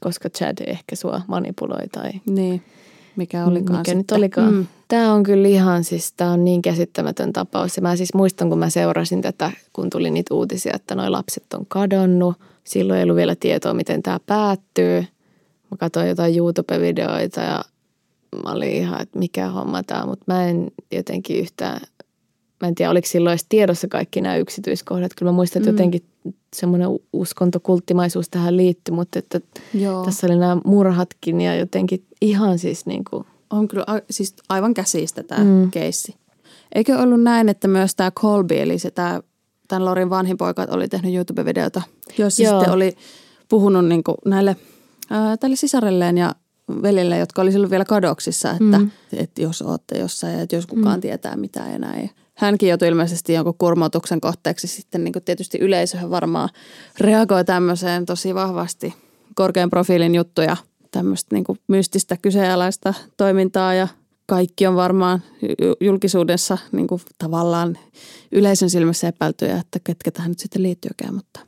[0.01, 2.11] Koska Chad ehkä sua manipuloi tai...
[2.27, 2.63] Niin,
[3.17, 3.99] mikä olikaan Mikä sitten.
[3.99, 4.55] nyt olikaan.
[4.55, 4.67] Mm.
[4.89, 7.77] Tämä on kyllä ihan siis, tämä on niin käsittämätön tapaus.
[7.77, 11.55] Ja mä siis muistan, kun mä seurasin tätä, kun tuli niitä uutisia, että noi lapset
[11.55, 12.37] on kadonnut.
[12.65, 15.01] Silloin ei ollut vielä tietoa, miten tämä päättyy.
[15.71, 17.65] Mä katsoin jotain YouTube-videoita ja
[18.45, 21.81] mä olin ihan, että mikä homma tämä mutta mä en jotenkin yhtään,
[22.63, 25.15] mä en tiedä oliko silloin edes tiedossa kaikki nämä yksityiskohdat.
[25.15, 25.75] Kyllä mä muistan, että mm.
[25.75, 26.03] jotenkin
[26.57, 29.41] semmoinen uskontokulttimaisuus tähän liittyi, mutta että
[29.75, 30.05] Joo.
[30.05, 33.25] tässä oli nämä murhatkin ja jotenkin ihan siis niin kuin.
[33.51, 35.71] On kyllä a, siis aivan käsistä tämä mm.
[35.71, 36.15] keissi.
[36.75, 39.21] Eikö ollut näin, että myös tämä Colby, eli se tämä,
[39.69, 41.83] tämän Lorin vanhin poika oli tehnyt YouTube-videota,
[42.19, 42.59] jossa Joo.
[42.59, 42.97] sitten oli
[43.49, 44.57] puhunut niin kuin näille
[45.11, 46.35] ää, tälle sisarelleen ja
[46.83, 48.91] velille, jotka oli silloin vielä kadoksissa, että, mm.
[49.13, 51.01] että jos olette jossain ja että jos kukaan mm.
[51.01, 52.11] tietää mitä ja näin.
[52.35, 56.49] Hänkin joutui ilmeisesti jonkun kurmoituksen kohteeksi sitten niin tietysti yleisöhän varmaan
[57.01, 58.95] reagoi tämmöiseen tosi vahvasti
[59.35, 60.57] korkean profiilin juttuja,
[60.91, 63.89] tämmöistä niin mystistä kyseenalaista toimintaa ja
[64.27, 65.23] kaikki on varmaan
[65.81, 67.79] julkisuudessa niin kuin tavallaan
[68.33, 71.41] yleisön silmissä epäiltyjä, että ketkä tähän nyt sitten liittyykään, mutta,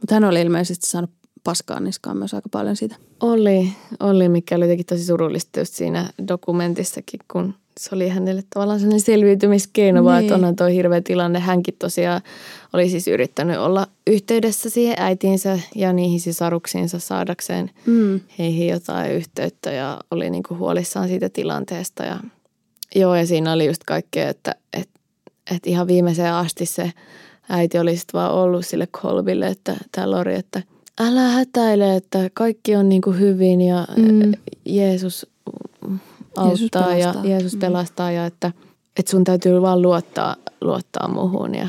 [0.00, 1.10] mutta hän oli ilmeisesti saanut
[1.44, 2.96] paskaa niskaan myös aika paljon siitä.
[3.20, 8.80] Oli, oli, mikä oli jotenkin tosi surullista just siinä dokumentissakin, kun se oli hänelle tavallaan
[8.80, 10.04] sellainen selviytymiskeino, niin.
[10.04, 11.40] vaan että onhan toi hirveä tilanne.
[11.40, 12.20] Hänkin tosiaan
[12.72, 18.20] oli siis yrittänyt olla yhteydessä siihen äitiinsä ja niihin sisaruksiinsa saadakseen mm.
[18.38, 22.04] heihin jotain yhteyttä ja oli niinku huolissaan siitä tilanteesta.
[22.04, 22.20] Ja,
[22.94, 24.88] joo, ja siinä oli just kaikkea, että et,
[25.54, 26.92] et ihan viimeiseen asti se
[27.48, 30.62] äiti oli sitten vaan ollut sille Kolbille, että tämä Lori, että–
[31.00, 34.32] älä hätäile, että kaikki on niin kuin hyvin ja mm.
[34.64, 35.26] Jeesus
[36.36, 37.60] auttaa Jeesus ja Jeesus mm.
[37.60, 38.16] pelastaa mm.
[38.16, 38.52] ja että,
[38.96, 41.54] että sun täytyy vaan luottaa, luottaa muuhun.
[41.54, 41.68] Ja.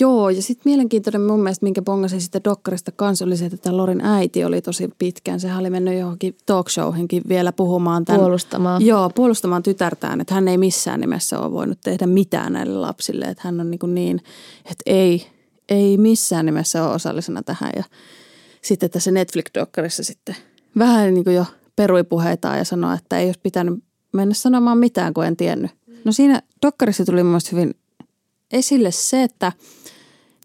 [0.00, 3.76] Joo, ja sitten mielenkiintoinen mun mielestä, minkä pongasin sitten Dokkarista kanssa, oli se, että tämä
[3.76, 5.40] Lorin äiti oli tosi pitkään.
[5.40, 8.04] Sehän oli mennyt johonkin talkshowhinkin vielä puhumaan.
[8.04, 8.86] Tämän, Puolustamaan.
[8.86, 13.24] Joo, puolustamaan tytärtään, että hän ei missään nimessä ole voinut tehdä mitään näille lapsille.
[13.24, 14.16] Että hän on niin, kuin niin
[14.64, 15.26] että ei,
[15.68, 17.72] ei missään nimessä ole osallisena tähän.
[17.76, 17.84] Ja
[18.64, 20.36] sitten tässä Netflix-dokkarissa sitten
[20.78, 21.44] vähän niin kuin jo
[21.76, 25.70] perui puheitaan ja sanoi, että ei olisi pitänyt mennä sanomaan mitään, kun en tiennyt.
[26.04, 27.74] No siinä dokkarissa tuli mun hyvin
[28.52, 29.52] esille se, että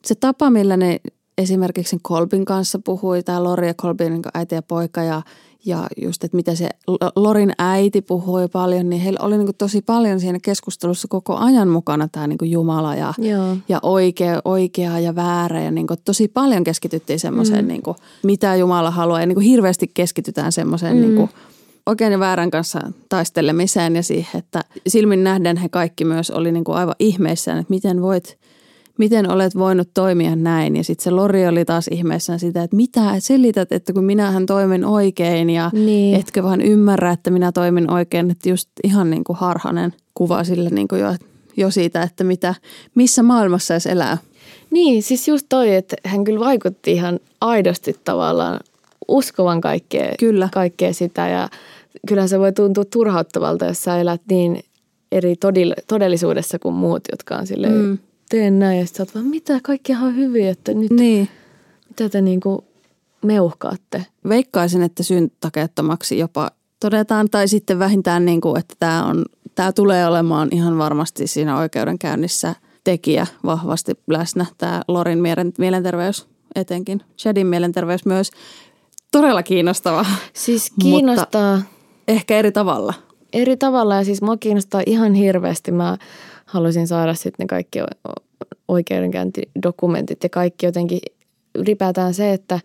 [0.05, 0.99] se tapa, millä ne
[1.37, 5.21] esimerkiksi Kolbin kanssa puhui, tämä Lori ja Kolbin niin äiti ja poika ja,
[5.67, 6.69] ja just, että mitä se
[7.15, 12.07] Lorin äiti puhui paljon, niin heillä oli niin tosi paljon siinä keskustelussa koko ajan mukana
[12.07, 13.57] tämä niin Jumala ja, Joo.
[13.69, 17.67] ja oikea, oikea ja väärä ja niin tosi paljon keskityttiin semmoiseen, mm.
[17.67, 21.01] niin kuin, mitä Jumala haluaa ja niin hirveästi keskitytään semmoiseen mm.
[21.01, 21.29] niin
[21.87, 26.63] oikein ja väärän kanssa taistelemiseen ja siihen, että silmin nähden he kaikki myös oli niin
[26.63, 28.37] kuin aivan ihmeissään, että miten voit,
[28.97, 30.75] miten olet voinut toimia näin.
[30.75, 34.85] Ja sitten se Lori oli taas ihmeissään sitä, että mitä selität, että kun minähän toimin
[34.85, 36.15] oikein ja niin.
[36.15, 38.31] etkö vaan ymmärrä, että minä toimin oikein.
[38.31, 41.15] Että just ihan niin kuin harhanen kuva sille niin kuin jo,
[41.57, 42.55] jo siitä, että mitä,
[42.95, 44.17] missä maailmassa edes elää.
[44.71, 48.59] Niin, siis just toi, että hän kyllä vaikutti ihan aidosti tavallaan
[49.07, 50.49] uskovan kaikkea, kyllä.
[50.53, 51.49] kaikkea sitä ja
[52.07, 54.63] kyllähän se voi tuntua turhauttavalta, jos sä elät niin
[55.11, 55.35] eri
[55.87, 57.97] todellisuudessa kuin muut, jotka on silleen, mm.
[58.29, 61.29] Teen näin ja sitten sä oot vaan, mitä, kaikkihan on hyviä, että nyt niin.
[61.89, 62.65] mitä te niinku
[63.21, 64.05] meuhkaatte.
[64.29, 69.25] Veikkaisin, että syntakeettomaksi jopa todetaan tai sitten vähintään niin kuin, että tämä on
[69.57, 75.19] Tämä tulee olemaan ihan varmasti siinä oikeudenkäynnissä tekijä vahvasti läsnä, tämä Lorin
[75.57, 78.31] mielenterveys etenkin, Shadin mielenterveys myös.
[79.11, 80.05] Todella kiinnostava.
[80.33, 81.61] Siis kiinnostaa.
[82.07, 82.93] ehkä eri tavalla.
[83.33, 85.71] Eri tavalla ja siis mua kiinnostaa ihan hirveästi.
[85.71, 85.97] Mä
[86.47, 87.79] haluaisin saada sitten ne kaikki
[88.67, 90.99] oikeudenkäyntidokumentit ja kaikki jotenkin
[91.55, 92.59] ylipäätään se, että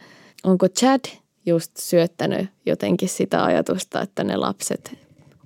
[0.45, 1.01] onko Chad
[1.47, 4.99] just syöttänyt jotenkin sitä ajatusta, että ne lapset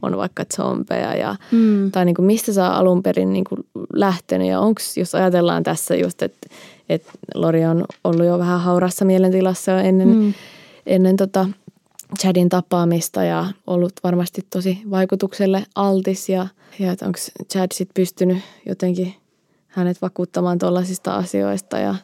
[0.02, 1.90] on vaikka zombeja ja, mm.
[1.90, 5.96] tai niin kuin mistä sä alun perin niin kuin lähtenyt ja onko, jos ajatellaan tässä
[5.96, 6.48] just, että,
[6.88, 10.34] että Lori on ollut jo vähän haurassa mielentilassa jo ennen, mm.
[10.86, 11.48] ennen tota
[12.20, 16.46] Chadin tapaamista ja ollut varmasti tosi vaikutukselle altis ja,
[16.78, 17.18] ja että onko
[17.52, 19.14] Chad sitten pystynyt jotenkin
[19.68, 21.94] hänet vakuuttamaan tuollaisista asioista ja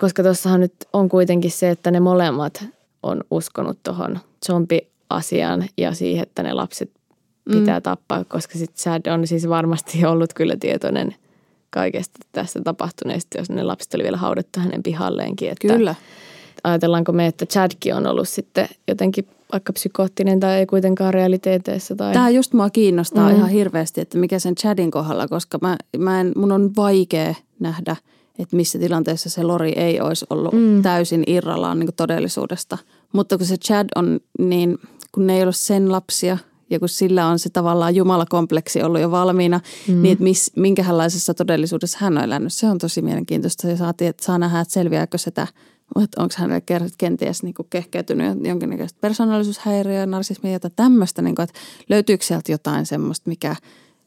[0.00, 2.64] koska tuossahan nyt on kuitenkin se, että ne molemmat
[3.02, 6.90] on uskonut tuohon zombi-asiaan ja siihen, että ne lapset
[7.50, 7.82] pitää mm.
[7.82, 11.14] tappaa, koska sitten Chad on siis varmasti ollut kyllä tietoinen
[11.70, 15.50] kaikesta tästä tapahtuneesta, jos ne lapset oli vielä haudattu hänen pihalleenkin.
[15.50, 15.94] Että kyllä.
[16.64, 21.96] Ajatellaanko me, että Chadkin on ollut sitten jotenkin vaikka psykoottinen tai ei kuitenkaan realiteeteissa.
[21.96, 22.12] Tai...
[22.12, 23.36] Tämä just mua kiinnostaa mm.
[23.36, 27.96] ihan hirveästi, että mikä sen Chadin kohdalla, koska mä, mä en, mun on vaikea nähdä,
[28.38, 30.82] että missä tilanteessa se Lori ei olisi ollut mm.
[30.82, 32.78] täysin irrallaan niin todellisuudesta.
[33.12, 34.78] Mutta kun se Chad on niin,
[35.12, 36.38] kun ne ei ole sen lapsia–
[36.70, 40.02] ja kun sillä on se tavallaan jumalakompleksi ollut jo valmiina, mm.
[40.02, 42.52] niin että mis, minkälaisessa todellisuudessa hän on elänyt.
[42.52, 45.46] Se on tosi mielenkiintoista ja että saa nähdä, että selviääkö sitä,
[46.04, 46.62] että onko hänelle
[46.98, 52.86] kenties niin kuin kehkeytynyt jonkinnäköistä persoonallisuushäiriöä, narsismia ja tämmöistä, niin kuin, että löytyykö sieltä jotain
[52.86, 53.56] semmoista, mikä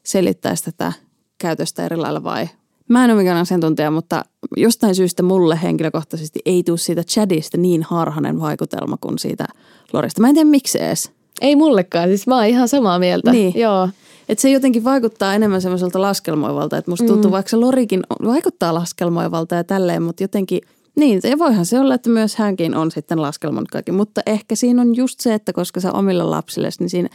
[0.02, 0.92] selittäisi tätä
[1.38, 2.48] käytöstä eri lailla vai
[2.88, 4.24] Mä en ole mikään asiantuntija, mutta
[4.56, 9.44] jostain syystä mulle henkilökohtaisesti ei tule siitä Chadista niin harhanen vaikutelma kuin siitä
[9.92, 10.20] Lorista.
[10.20, 11.10] Mä en tiedä miksi edes.
[11.40, 13.32] Ei mullekaan, siis mä oon ihan samaa mieltä.
[13.32, 13.52] Niin.
[13.56, 13.88] Joo.
[14.28, 17.32] Että se jotenkin vaikuttaa enemmän semmoiselta laskelmoivalta, että musta tuntuu, mm.
[17.32, 20.60] vaikka se Lorikin vaikuttaa laskelmoivalta ja tälleen, mutta jotenkin,
[20.98, 24.82] niin ja voihan se olla, että myös hänkin on sitten laskelmon kaikki, mutta ehkä siinä
[24.82, 27.08] on just se, että koska sä omilla lapsille, niin siinä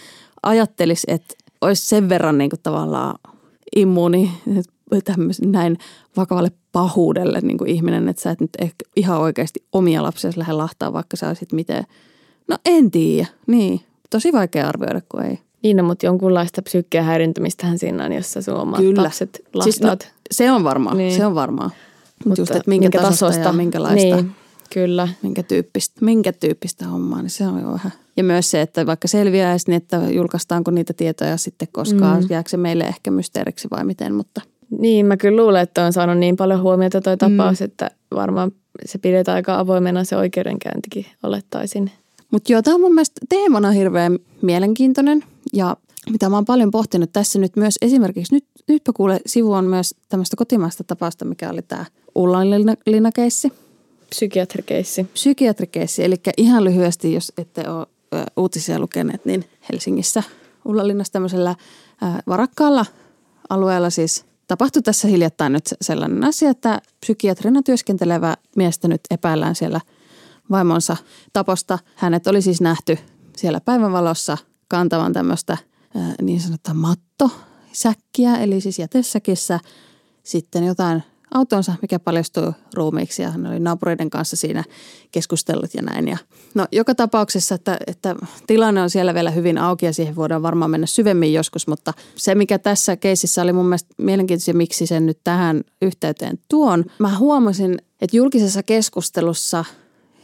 [0.43, 3.19] ajattelisi, että olisi sen verran niin kuin tavallaan
[3.75, 4.31] immuuni
[5.05, 5.77] tämmöisen näin
[6.17, 10.53] vakavalle pahuudelle niin kuin ihminen, että sä et nyt ehkä ihan oikeasti omia lapsia lähde
[10.53, 11.83] lahtaa, vaikka sä olisit miten,
[12.47, 15.39] no en tiedä, niin tosi vaikea arvioida, kun ei.
[15.63, 19.03] Niin, no, mutta jonkunlaista psyykkeä häirintymistähän siinä on, jos sä sun omat Kyllä.
[19.03, 20.01] lapset lastaat.
[20.01, 21.15] Siis, no, se on varmaa, niin.
[21.15, 21.69] se on varmaa.
[22.25, 24.15] Mutta just, että minkä, minkä tasosta ja minkälaista.
[24.15, 24.31] Niin,
[24.73, 25.07] kyllä.
[25.21, 27.91] Minkä tyyppistä, minkä tyyppistä hommaa, niin se on jo vähän.
[28.17, 32.27] Ja myös se, että vaikka selviäisi, niin että julkaistaanko niitä tietoja sitten koskaan, mm.
[32.29, 34.41] jääkö se meille ehkä mysteeriksi vai miten, mutta.
[34.79, 37.65] Niin, mä kyllä luulen, että on saanut niin paljon huomiota toi tapaus, mm.
[37.65, 38.51] että varmaan
[38.85, 41.91] se pidetään aika avoimena se oikeudenkäyntikin olettaisin.
[42.31, 45.77] Mutta joo, tämä on mun mielestä teemana hirveän mielenkiintoinen ja
[46.09, 49.95] mitä mä oon paljon pohtinut tässä nyt myös esimerkiksi, nyt, nytpä kuule sivu on myös
[50.09, 51.85] tämmöistä kotimaista tapausta, mikä oli tämä
[52.15, 52.47] Ullan
[52.85, 53.53] linnakeissi.
[54.09, 55.03] Psykiatrikeissi.
[55.03, 57.87] Psykiatrikeissi, eli ihan lyhyesti, jos ette ole
[58.37, 60.23] uutisia lukeneet, niin Helsingissä
[60.65, 61.55] Ullanlinnassa tämmöisellä
[62.27, 62.85] varakkaalla
[63.49, 69.81] alueella siis tapahtui tässä hiljattain nyt sellainen asia, että psykiatrina työskentelevä miestä nyt epäillään siellä
[70.51, 70.97] vaimonsa
[71.33, 71.79] taposta.
[71.95, 72.97] Hänet oli siis nähty
[73.37, 74.37] siellä päivänvalossa
[74.67, 75.57] kantavan tämmöistä
[76.21, 79.59] niin sanottua mattosäkkiä, eli siis jätesäkissä
[80.23, 81.03] sitten jotain
[81.33, 84.63] autonsa, mikä paljastui ruumiiksi ja hän oli naapureiden kanssa siinä
[85.11, 86.07] keskustellut ja näin.
[86.07, 86.17] Ja
[86.53, 88.15] no joka tapauksessa, että, että
[88.47, 92.35] tilanne on siellä vielä hyvin auki ja siihen voidaan varmaan mennä syvemmin joskus, mutta se
[92.35, 96.85] mikä tässä keisissä oli mun mielestä mielenkiintoista, miksi sen nyt tähän yhteyteen tuon.
[96.99, 99.65] Mä huomasin, että julkisessa keskustelussa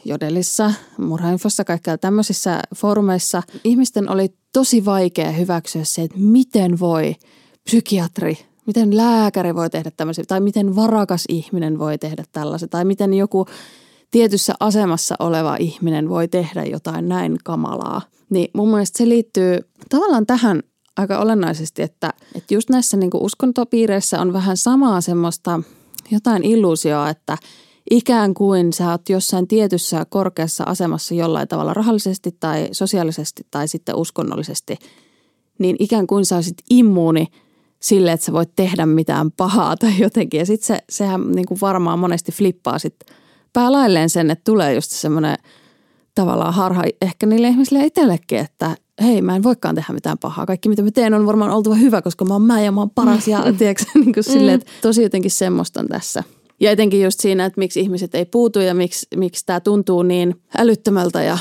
[0.05, 7.15] Jodelissa, Murhainfossa, kaikkialla tämmöisissä foorumeissa ihmisten oli tosi vaikea hyväksyä se, että miten voi
[7.63, 13.13] psykiatri Miten lääkäri voi tehdä tämmöisiä, tai miten varakas ihminen voi tehdä tällaisia, tai miten
[13.13, 13.45] joku
[14.11, 18.01] tietyssä asemassa oleva ihminen voi tehdä jotain näin kamalaa.
[18.29, 19.57] Niin mun mielestä se liittyy
[19.89, 20.63] tavallaan tähän
[20.97, 25.61] aika olennaisesti, että, että just näissä niin uskontopiireissä on vähän samaa semmoista
[26.11, 27.37] jotain illuusioa, että
[27.89, 33.95] ikään kuin sä oot jossain tietyssä korkeassa asemassa jollain tavalla rahallisesti tai sosiaalisesti tai sitten
[33.95, 34.77] uskonnollisesti,
[35.59, 37.27] niin ikään kuin sä olisit immuuni–
[37.79, 40.39] sille, että sä voit tehdä mitään pahaa tai jotenkin.
[40.39, 43.15] Ja sitten se, sehän niin kuin varmaan monesti flippaa sitten
[43.53, 45.37] päälailleen sen, että tulee just semmoinen
[46.15, 50.45] tavallaan harha ehkä niille ihmisille itsellekin, että hei mä en voikaan tehdä mitään pahaa.
[50.45, 52.89] Kaikki mitä mä teen on varmaan oltava hyvä, koska mä oon mä ja mä oon
[52.89, 53.55] paras ja mm.
[53.57, 56.23] tiedätkö, niin kuin silleen, että tosi jotenkin semmoista on tässä.
[56.59, 60.35] Ja etenkin just siinä, että miksi ihmiset ei puutu ja miksi, miksi tämä tuntuu niin
[60.57, 61.37] älyttömältä ja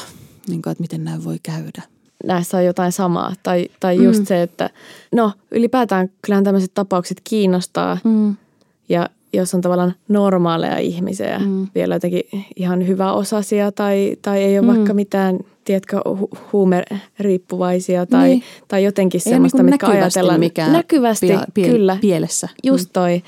[0.49, 1.83] niin kuin, että miten näin voi käydä
[2.25, 3.33] näissä on jotain samaa.
[3.43, 4.27] Tai, tai just mm.
[4.27, 4.71] se, että
[5.13, 7.99] no ylipäätään kyllähän tämmöiset tapaukset kiinnostaa.
[8.05, 8.37] Mm.
[8.89, 11.67] Ja jos on tavallaan normaaleja ihmisiä, mm.
[11.75, 12.23] vielä jotenkin
[12.57, 14.75] ihan hyvä osasia tai, tai ei ole mm.
[14.75, 18.43] vaikka mitään, tiedätkö, hu- huumeriippuvaisia tai, niin.
[18.69, 20.41] tai jotenkin ei semmoista, niin mitkä ajatellaan.
[20.41, 21.99] Mikään näkyvästi, pie, pie, kyllä.
[22.01, 22.49] Pielessä.
[22.63, 23.23] Just mm.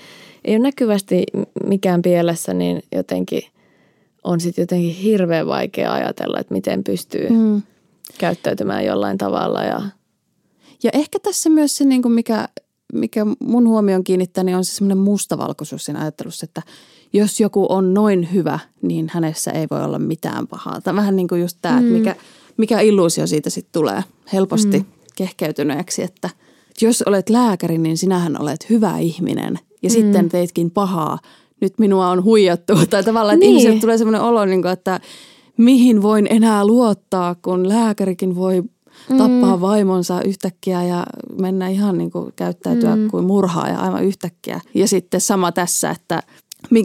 [0.44, 1.24] Ei ole näkyvästi
[1.66, 3.42] mikään pielessä, niin jotenkin
[4.24, 7.62] on sitten jotenkin hirveän vaikea ajatella, että miten pystyy mm
[8.18, 9.62] käyttäytymään jollain tavalla.
[9.62, 9.82] Ja,
[10.82, 12.48] ja ehkä tässä myös se, niin kuin mikä,
[12.92, 16.62] mikä mun huomion kiinnittää, niin on se semmoinen mustavalkoisuus siinä ajattelussa, että
[17.12, 20.80] jos joku on noin hyvä, niin hänessä ei voi olla mitään pahaa.
[20.80, 21.86] Tämä vähän niin kuin just tämä, mm.
[21.86, 22.16] että mikä,
[22.56, 24.84] mikä illuusio siitä sitten tulee helposti mm.
[25.16, 26.30] kehkeytyneeksi, että
[26.80, 29.92] jos olet lääkäri, niin sinähän olet hyvä ihminen ja mm.
[29.92, 31.18] sitten teitkin pahaa.
[31.60, 32.72] Nyt minua on huijattu.
[32.90, 33.50] Tai tavallaan, että niin.
[33.50, 35.00] ihmiselle tulee semmoinen olo, niin kuin, että
[35.56, 38.62] mihin voin enää luottaa, kun lääkärikin voi
[39.18, 39.60] tappaa mm.
[39.60, 41.06] vaimonsa yhtäkkiä ja
[41.40, 43.10] mennä ihan niin kuin käyttäytyä mm.
[43.10, 44.60] kuin murhaaja aivan yhtäkkiä.
[44.74, 46.22] Ja sitten sama tässä, että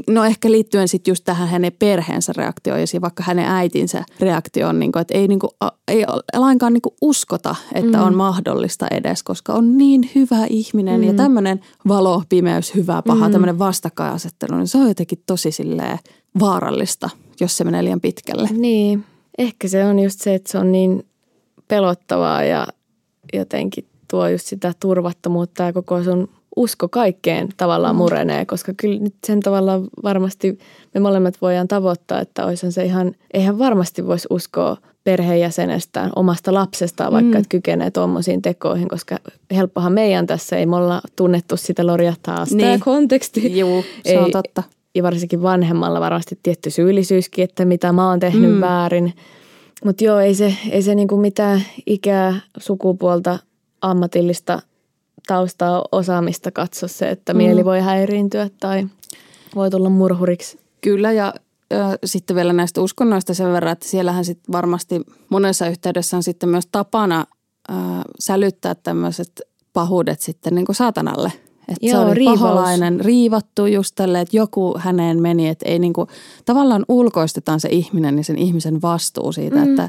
[0.07, 4.91] No ehkä liittyen sitten just tähän hänen perheensä reaktioon ja vaikka hänen äitinsä reaktioon, niin
[4.91, 5.49] kuin, että ei, niin kuin,
[5.88, 8.03] ei lainkaan niin kuin uskota, että mm.
[8.03, 11.07] on mahdollista edes, koska on niin hyvä ihminen mm.
[11.07, 13.31] ja tämmöinen valo, pimeys, hyvä, paha, mm.
[13.31, 15.99] tämmöinen vastakkainasettelu, niin se on jotenkin tosi silleen
[16.39, 17.09] vaarallista–
[17.39, 18.49] jos se menee liian pitkälle.
[18.51, 19.05] Niin,
[19.38, 21.05] ehkä se on just se, että se on niin
[21.67, 22.67] pelottavaa ja
[23.33, 27.97] jotenkin tuo just sitä turvattomuutta ja koko sun usko kaikkeen tavallaan mm.
[27.97, 30.57] murenee, koska kyllä nyt sen tavallaan varmasti
[30.93, 37.13] me molemmat voidaan tavoittaa, että olisi se ihan, eihän varmasti voisi uskoa perheenjäsenestään, omasta lapsestaan,
[37.13, 37.37] vaikka mm.
[37.37, 39.17] että kykenee tuommoisiin tekoihin, koska
[39.55, 42.59] helppohan meidän tässä ei me olla tunnettu sitä Loria taas niin.
[42.59, 43.57] tämä konteksti.
[43.57, 44.63] Joo, se ei, on totta
[44.95, 48.61] ja varsinkin vanhemmalla varmasti tietty syyllisyyskin, että mitä mä oon tehnyt mm.
[48.61, 49.13] väärin.
[49.85, 53.39] Mutta joo, ei se, ei se niinku mitään ikää, sukupuolta,
[53.81, 54.61] ammatillista
[55.27, 57.38] taustaa, osaamista katso se, että mm.
[57.38, 58.88] mieli voi häiriintyä tai
[59.55, 60.59] voi tulla murhuriksi.
[60.81, 61.33] Kyllä ja
[62.05, 66.67] sitten vielä näistä uskonnoista sen verran, että siellähän sitten varmasti monessa yhteydessä on sitten myös
[66.71, 67.25] tapana
[67.69, 69.41] ää, sälyttää tämmöiset
[69.73, 71.31] pahuudet sitten niin kuin saatanalle–
[71.67, 72.39] että Joo, se oli riivaus.
[72.39, 76.07] paholainen, riivattu just tälle, että joku häneen meni, että ei niinku,
[76.45, 79.69] tavallaan ulkoistetaan se ihminen ja sen ihmisen vastuu siitä, mm.
[79.69, 79.88] että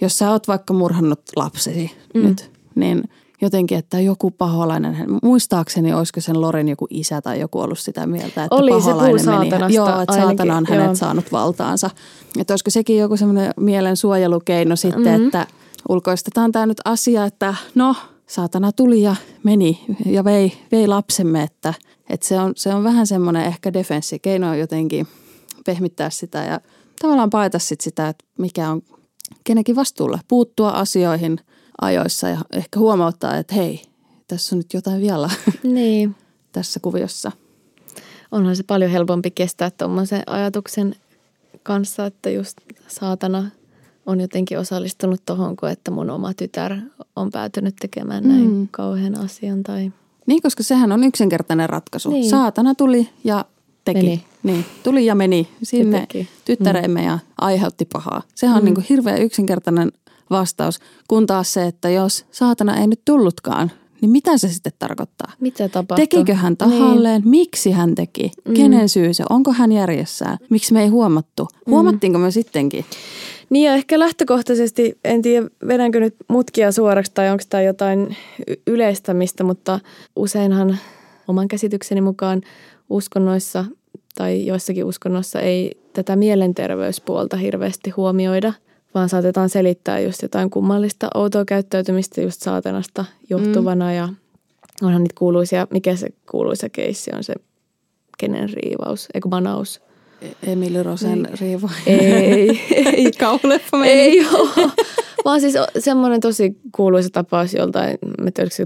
[0.00, 2.22] jos sä oot vaikka murhannut lapsesi mm.
[2.22, 3.04] nyt, niin
[3.42, 8.44] jotenkin, että joku paholainen, muistaakseni olisiko sen Lorin joku isä tai joku ollut sitä mieltä,
[8.44, 9.74] että Oli paholainen se meni.
[9.74, 10.94] Joo, että saatana on hänet joo.
[10.94, 11.90] saanut valtaansa.
[12.38, 15.26] Että olisiko sekin joku semmoinen mielen suojelukeino sitten, mm-hmm.
[15.26, 15.46] että
[15.88, 17.94] ulkoistetaan tämä nyt asia, että no–
[18.32, 21.74] saatana tuli ja meni ja vei, vei lapsemme, että,
[22.08, 25.06] että se, on, se on vähän semmoinen ehkä defenssikeino jotenkin
[25.66, 26.60] pehmittää sitä ja
[27.02, 28.82] tavallaan paeta sit sitä, että mikä on
[29.44, 30.18] kenenkin vastuulla.
[30.28, 31.40] Puuttua asioihin
[31.82, 33.82] ajoissa ja ehkä huomauttaa, että hei,
[34.28, 35.30] tässä on nyt jotain vielä
[35.62, 36.16] niin.
[36.52, 37.32] tässä kuviossa.
[38.32, 40.96] Onhan se paljon helpompi kestää tuommoisen ajatuksen
[41.62, 42.58] kanssa, että just
[42.88, 43.44] saatana–
[44.06, 46.76] on jotenkin osallistunut tuohon, kun että mun oma tytär
[47.16, 48.68] on päätynyt tekemään näin mm.
[48.70, 49.62] kauhean asian.
[49.62, 49.92] Tai...
[50.26, 52.10] Niin, koska sehän on yksinkertainen ratkaisu.
[52.10, 52.30] Niin.
[52.30, 53.44] Saatana tuli ja
[53.84, 54.00] teki.
[54.00, 54.24] Meni.
[54.42, 56.28] Niin, tuli ja meni sinne teki.
[56.44, 57.06] tyttäreemme mm.
[57.06, 58.22] ja aiheutti pahaa.
[58.34, 58.64] Sehän on Mm.
[58.64, 59.92] niin kuin hirveän yksinkertainen
[60.32, 60.78] vastaus,
[61.08, 63.70] kun taas se, että jos saatana ei nyt tullutkaan,
[64.00, 65.32] niin mitä se sitten tarkoittaa?
[65.40, 66.06] Mitä tapahtui?
[66.06, 67.20] Tekikö hän tahalleen?
[67.20, 67.30] Niin.
[67.30, 68.30] Miksi hän teki?
[68.44, 68.54] Mm.
[68.54, 69.24] Kenen syy se?
[69.30, 70.38] Onko hän järjessään?
[70.50, 71.48] Miksi me ei huomattu?
[71.66, 72.84] Huomattiinko me sittenkin?
[73.50, 78.16] Niin ja ehkä lähtökohtaisesti, en tiedä vedänkö nyt mutkia suoraksi tai onko tämä jotain
[78.66, 79.80] yleistämistä, mutta
[80.16, 80.78] useinhan
[81.28, 82.40] oman käsitykseni mukaan
[82.90, 83.64] uskonnoissa
[84.14, 88.52] tai joissakin uskonnoissa ei tätä mielenterveyspuolta hirveästi huomioida,
[88.94, 93.94] vaan saatetaan selittää just jotain kummallista outoa käyttäytymistä just saatanasta johtuvana mm.
[93.96, 94.08] ja
[94.82, 97.34] onhan niitä kuuluisia, mikä se kuuluisa keissi on se
[98.18, 99.80] kenen riivaus, eikö manaus?
[100.46, 101.38] Emily Rosen Niin.
[101.40, 101.70] riiva.
[101.86, 102.60] Ei,
[102.96, 103.90] ei, Kauleffa meni.
[103.90, 104.70] ei ole.
[105.24, 108.64] Vaan siis semmoinen tosi kuuluisa tapaus joltain, mä tiedä, oliko se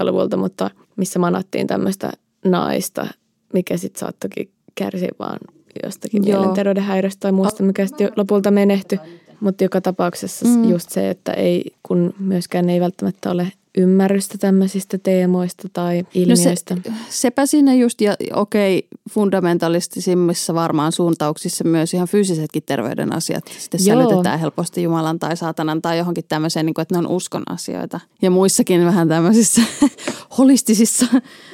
[0.00, 2.12] 1200-luvulta, mutta missä manattiin tämmöistä
[2.44, 3.06] naista,
[3.52, 5.38] mikä sitten saattokin kärsiä vaan
[5.84, 6.38] jostakin Joo.
[6.38, 8.98] mielenterveyden häiriöstä tai muusta, mikä sitten lopulta menehtyi.
[9.40, 10.70] Mutta joka tapauksessa Mm.
[10.70, 16.74] just se, että ei, kun myöskään ei välttämättä ole ymmärrystä tämmöisistä teemoista tai ilmiöistä.
[16.74, 23.44] No se, sepä siinä just, ja okei, fundamentalistisimmissa varmaan suuntauksissa myös ihan fyysisetkin terveyden asiat
[23.58, 23.96] sitten Joo.
[23.96, 28.00] sälytetään helposti Jumalan tai saatanan tai johonkin tämmöiseen, niin kuin, että ne on uskon asioita.
[28.22, 29.62] Ja muissakin vähän tämmöisissä
[30.38, 31.06] holistisissa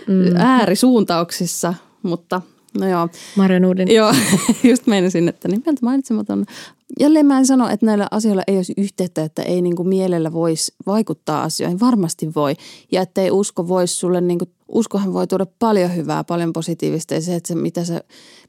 [0.07, 0.37] mm.
[0.37, 2.43] äärisuuntauksissa, mutta
[2.81, 3.09] no joo.
[3.37, 3.95] Marja Nudin.
[3.95, 4.15] Joo,
[4.71, 6.47] just meinasin, että nimeltä mainitsematon.
[7.01, 10.33] Jälleen mä en sano, että näillä asioilla ei olisi yhteyttä, että ei niin kuin mielellä
[10.33, 11.81] voisi vaikuttaa asioihin.
[11.81, 12.55] Varmasti voi.
[12.93, 17.15] Ja että ei usko voisi sulle, niin kuin, uskohan voi tuoda paljon hyvää, paljon positiivista.
[17.15, 18.01] Ja se, että se, mitä sä,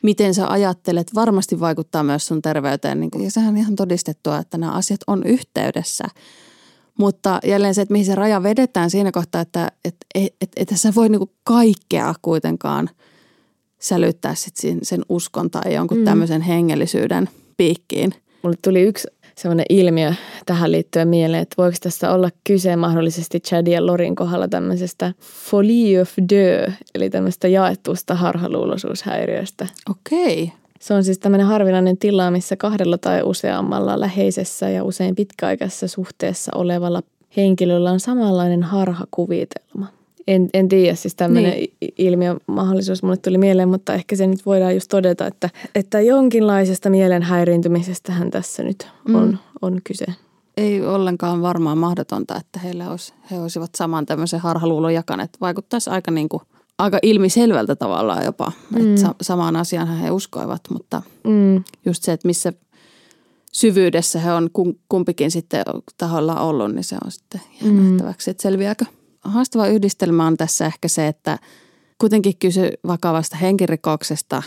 [0.04, 3.00] miten sä ajattelet, varmasti vaikuttaa myös sun terveyteen.
[3.00, 6.04] Niin kuin, ja sehän on ihan todistettua, että nämä asiat on yhteydessä.
[6.98, 10.70] Mutta jälleen se, että mihin se raja vedetään siinä kohtaa, että et, et, et, et
[10.76, 12.90] sä voi niinku kaikkea kuitenkaan
[13.80, 16.06] sälyttää sit sen, sen uskon tai jonkun mm.
[16.06, 18.14] tämmöisen hengellisyyden piikkiin.
[18.44, 20.14] Mulle tuli yksi sellainen ilmiö
[20.46, 26.02] tähän liittyen mieleen, että voiko tässä olla kyse mahdollisesti Chad ja Lorin kohdalla tämmöisestä folie
[26.02, 29.68] of deux, eli tämmöistä jaettusta harhaluuloisuushäiriöstä.
[29.90, 30.52] Okei.
[30.80, 36.52] Se on siis tämmöinen harvinainen tila, missä kahdella tai useammalla läheisessä ja usein pitkäaikaisessa suhteessa
[36.56, 37.02] olevalla
[37.38, 40.01] henkilöllä on samanlainen harhakuvitelma.
[40.28, 41.74] En, en tiedä, siis tämmöinen Niin.
[41.82, 41.94] niin.
[41.98, 46.90] ilmiö mahdollisuus mulle tuli mieleen, mutta ehkä se nyt voidaan just todeta, että, että jonkinlaisesta
[46.90, 49.32] mielen häiriintymisestähän tässä nyt on, Mm.
[49.32, 49.38] mm.
[49.62, 50.06] on kyse.
[50.58, 55.30] Ei ollenkaan varmaan mahdotonta, että heillä olisi, he olisivat saman tämmöisen harhaluulon jakaneet.
[55.42, 56.42] Vaikuttaisi aika, niin kuin,
[56.78, 58.78] aika ilmiselvältä tavallaan jopa, mm.
[58.90, 61.64] että sa- samaan asiaan he uskoivat, mutta Mm.
[61.86, 62.54] just se, että missä
[63.52, 65.64] syvyydessä he on kum- kumpikin sitten
[65.98, 67.74] taholla ollut, niin se on sitten Mm.
[67.84, 68.86] nähtäväksi, että selviääkö.
[69.22, 71.40] Haastava yhdistelmä on tässä ehkä se, että
[71.98, 74.44] kuitenkin kysy vakavasta henkirikoksesta,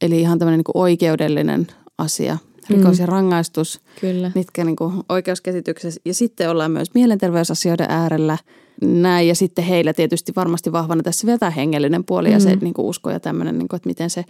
[0.00, 1.66] eli ihan tämmöinen niin oikeudellinen
[1.98, 2.38] asia,
[2.70, 3.00] rikos Mm.
[3.02, 4.32] ja rangaistus, Kyllä.
[4.34, 8.38] mitkä niin kuin oikeuskäsityksessä, ja sitten ollaan myös mielenterveysasioiden äärellä
[8.82, 12.60] näin, ja sitten heillä tietysti varmasti vahvana tässä vielä tämä hengellinen puoli ja se Mm.
[12.62, 14.24] niin kuin usko ja tämmöinen, niin kuin, että miten se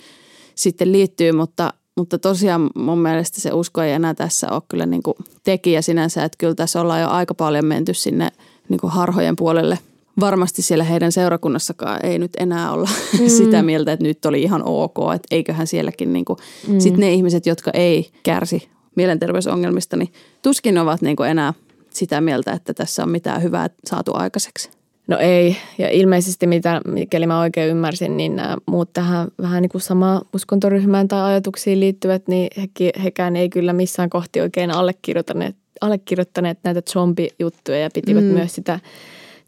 [0.54, 5.02] sitten liittyy, mutta, mutta tosiaan mun mielestä se usko ei enää tässä ole kyllä niin
[5.02, 5.14] kuin
[5.44, 8.30] tekijä sinänsä, että kyllä tässä ollaan jo aika paljon menty sinne
[8.70, 9.78] niin kuin harhojen puolelle.
[10.20, 12.88] Varmasti siellä heidän seurakunnassakaan ei nyt enää olla
[13.20, 13.28] mm.
[13.28, 16.80] sitä mieltä, että nyt oli ihan ok, että eiköhän sielläkin niin kuin, mm.
[16.80, 20.12] sitten ne ihmiset, jotka ei kärsi mielenterveysongelmista, niin
[20.42, 21.54] tuskin ovat niin kuin enää
[21.90, 24.70] sitä mieltä, että tässä on mitään hyvää saatu aikaiseksi.
[25.06, 29.70] No ei, ja ilmeisesti mitä, mikäli mä oikein ymmärsin, niin nämä muut tähän vähän niin
[29.70, 35.56] kuin samaan uskontoryhmään tai ajatuksiin liittyvät, niin hekin, hekään ei kyllä missään kohti oikein allekirjoittaneet,
[35.80, 38.30] allekirjoittaneet näitä zombijuttuja ja pitivät Mm.
[38.30, 38.80] myös sitä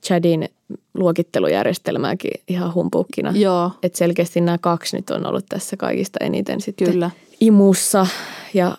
[0.06, 0.48] Chadin
[0.94, 3.32] luokittelujärjestelmääkin ihan humpuukkina.
[3.34, 7.10] Joo, Että selkeästi nämä kaksi nyt on ollut tässä kaikista eniten sitten kyllä.
[7.40, 8.06] imussa
[8.54, 8.76] ja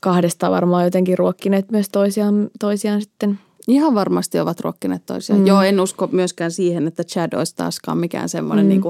[0.00, 3.38] kahdesta varmaan jotenkin ruokkineet myös toisiaan, toisiaan sitten.
[3.68, 5.40] Ihan varmasti ovat ruokkineet toisiaan.
[5.40, 5.46] Mm.
[5.46, 8.68] Joo, en usko myöskään siihen, että Chad olisi taaskaan mikään semmoinen, mm.
[8.68, 8.82] Niin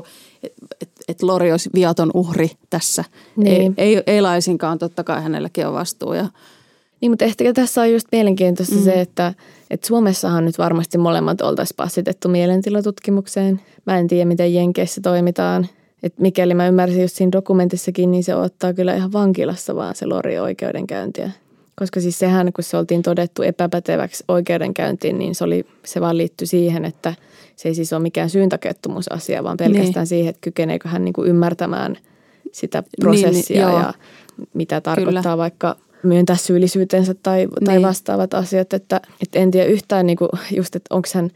[0.42, 3.04] että et, et Lori olisi viaton uhri tässä.
[3.36, 3.74] Niin.
[3.76, 6.12] Ei, ei, ei laisinkaan, totta kai hänelläkin on vastuu.
[6.12, 6.26] Ja,
[7.01, 8.82] Niin, mutta ehkä tässä on just mielenkiintoista Mm.
[8.82, 9.34] se, että,
[9.70, 13.61] että Suomessahan nyt varmasti molemmat oltaisiin passitettu mielentilatutkimukseen.
[13.86, 15.66] Mä en tiedä, miten Jenkeissä toimitaan.
[16.03, 20.07] Et mikäli mä ymmärsin just siinä dokumentissakin, niin se ottaa kyllä ihan vankilassa vaan se
[20.07, 21.30] Lori oikeudenkäyntiä.
[21.76, 26.46] Koska siis sehän, kun se oltiin todettu epäpäteväksi oikeudenkäyntiin, niin se, oli, se vaan liittyi
[26.46, 27.14] siihen, että
[27.57, 30.07] se ei siis ole mikään syyntakettomuusasia, vaan pelkästään Niin.
[30.07, 31.96] siihen, että kykeneekö hän niin kuin ymmärtämään
[32.53, 33.80] sitä prosessia niin, joo.
[33.82, 33.94] ja
[34.55, 35.36] mitä tarkoittaa Kyllä.
[35.36, 37.86] vaikka myöntää syyllisyytensä tai, tai Niin.
[37.86, 38.72] vastaavat asiat.
[38.72, 41.30] Että, että en tiedä yhtään niin kuin just, että onko hän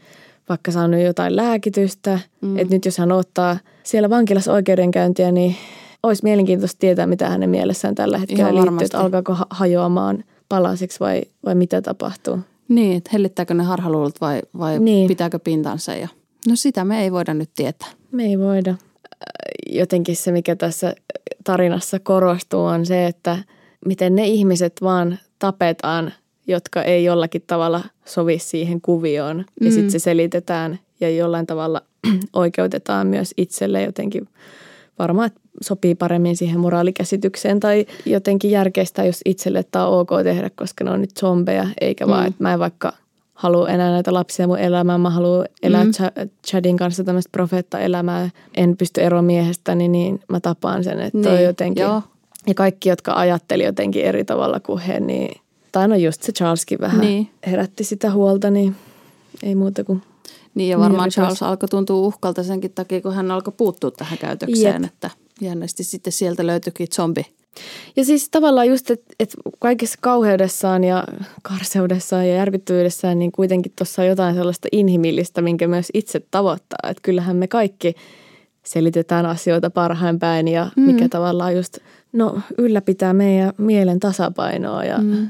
[0.49, 2.19] vaikka saanut jotain lääkitystä.
[2.41, 2.57] Mm.
[2.57, 5.55] Että nyt jos hän ottaa siellä vankilassa oikeudenkäyntiä, niin
[6.03, 11.21] olisi mielenkiintoista tietää, mitä hänen mielessään tällä hetkellä Ihan liittyy, että alkaako hajoamaan palasiksi vai,
[11.45, 12.39] vai mitä tapahtuu.
[12.67, 15.07] Niin, että hellittääkö ne harhaluulut vai, vai niin.
[15.07, 15.93] pitääkö pintansa.
[15.93, 16.07] Ja...
[16.47, 17.87] No sitä me ei voida nyt tietää.
[18.11, 18.75] Me ei voida.
[19.69, 20.95] Jotenkin se, mikä tässä
[21.43, 23.37] tarinassa korostuu, on se, että
[23.85, 26.13] miten ne ihmiset vaan tapetaan,
[26.47, 29.37] jotka ei jollakin tavalla sovi siihen kuvioon.
[29.37, 29.65] Mm.
[29.65, 31.81] Ja sitten se selitetään ja jollain tavalla
[32.33, 34.27] oikeutetaan myös itselle jotenkin
[34.99, 35.31] varmaan
[35.61, 40.91] sopii paremmin siihen moraalikäsitykseen tai jotenkin järkeistä, jos itselle tämä on ok tehdä, koska ne
[40.91, 42.11] on nyt zombeja, eikä mm.
[42.11, 42.93] vaan, että mä en vaikka
[43.33, 45.91] halua enää näitä lapsia mun elämään, mä haluan elää mm.
[46.47, 51.43] Chadin kanssa tämmöistä profeetta-elämää, en pysty eroon miehestäni, niin mä tapaan sen, että niin.
[51.43, 51.81] jotenkin.
[51.81, 52.01] Joo.
[52.47, 55.41] Ja kaikki, jotka ajatteli jotenkin eri tavalla kuin he, niin
[55.71, 57.29] tai no just se Charleskin vähän niin.
[57.47, 58.75] herätti sitä huolta, niin
[59.43, 60.01] ei muuta kuin
[60.55, 64.83] niin ja varmaan Charles alkoi tuntua uhkalta senkin takia, kun hän alkoi puuttua tähän käytökseen,
[64.83, 64.93] Jep.
[64.93, 65.09] että
[65.41, 67.25] jännästi sitten sieltä löytyikin zombi.
[67.95, 71.03] Ja siis tavallaan just, että et kaikessa kauheudessaan ja
[71.41, 76.89] karseudessaan ja järkyttyydessään, niin kuitenkin tuossa on jotain sellaista inhimillistä, minkä myös itse tavoittaa.
[76.89, 77.95] Että kyllähän me kaikki
[78.63, 80.83] selitetään asioita parhain päin ja mm.
[80.83, 81.77] mikä tavallaan just
[82.15, 85.29] no, ylläpitää meidän mielen tasapainoa ja mm.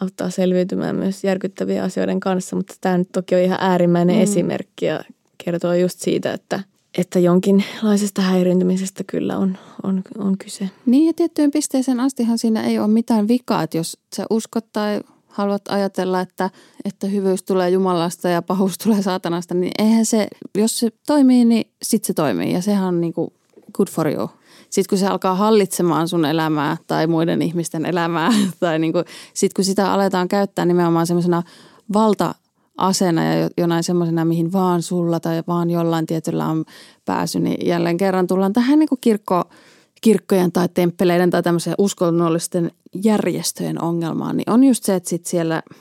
[0.00, 2.56] auttaa selviytymään myös järkyttävien asioiden kanssa.
[2.56, 4.22] Mutta tämä nyt toki on ihan äärimmäinen mm.
[4.22, 5.04] esimerkki ja
[5.44, 6.60] kertoo just siitä, että–
[6.98, 10.70] että jonkinlaisesta häiriintymisestä kyllä on, on, on kyse.
[10.86, 15.00] Niin ja tiettyyn pisteeseen astihan siinä ei ole mitään vikaa, että jos sä uskot tai
[15.26, 16.50] haluat ajatella, että,
[16.84, 21.70] että hyvyys tulee Jumalasta ja pahuus tulee saatanasta, niin eihän se, jos se toimii, niin
[21.82, 23.32] sit se toimii ja sehän on niinku
[23.72, 24.28] good for you.
[24.74, 28.98] Sitten kun se alkaa hallitsemaan sun elämää tai muiden ihmisten elämää tai niinku,
[29.34, 31.42] sitten kun sitä aletaan käyttää nimenomaan semmoisena
[31.92, 32.34] valta
[32.76, 36.64] asena ja jonain semmoisena, mihin vaan sulla tai vaan jollain tietyllä on
[37.04, 39.44] pääsy, niin jälleen kerran tullaan tähän niin kuin kirkko,
[40.00, 42.70] kirkkojen tai temppeleiden tai tämmöisen uskonnollisten
[43.04, 45.62] järjestöjen ongelmaan, niin on just se, että sit siellä–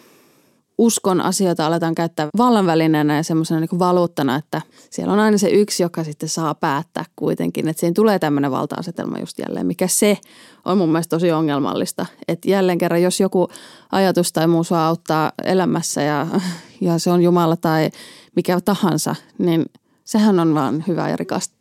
[0.77, 5.83] uskon asioita aletaan käyttää vallanvälineenä ja semmoisena niin valuuttana, että siellä on aina se yksi,
[5.83, 7.67] joka sitten saa päättää kuitenkin.
[7.67, 10.17] Että siinä tulee tämmöinen valta-asetelma just jälleen, mikä se
[10.65, 12.05] on mun mielestä tosi ongelmallista.
[12.27, 13.47] Että jälleen kerran, jos joku
[13.91, 16.27] ajatus tai muu sua auttaa elämässä ja,
[16.81, 17.89] ja se on Jumala tai
[18.35, 19.65] mikä tahansa, niin
[20.03, 21.17] sehän on vaan hyvä ja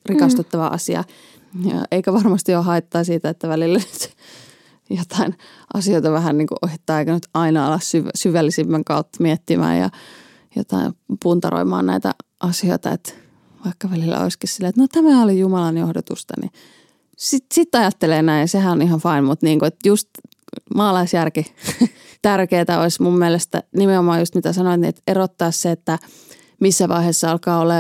[0.07, 0.75] rikastuttava mm.
[0.75, 1.05] asia.
[1.65, 3.81] Ja eikä varmasti ole haittaa siitä, että välillä
[4.97, 5.35] jotain
[5.75, 9.91] asioita vähän niin kuin ohittaa, eikä nyt aina ala syv- syvällisimmän kautta miettimään ja
[10.57, 13.13] jotain puntaroimaan näitä asioita, että
[13.65, 16.51] vaikka välillä olisikin silleen, että no tämä oli Jumalan johdotusta, niin
[17.17, 20.09] sitten sit ajattelee näin sehän on ihan fine, mutta niin kuin, että just
[20.75, 21.55] maalaisjärki
[22.23, 25.99] tärkeää olisi mun mielestä nimenomaan just mitä sanoin, niin että erottaa se, että
[26.61, 27.75] missä vaiheessa alkaa olla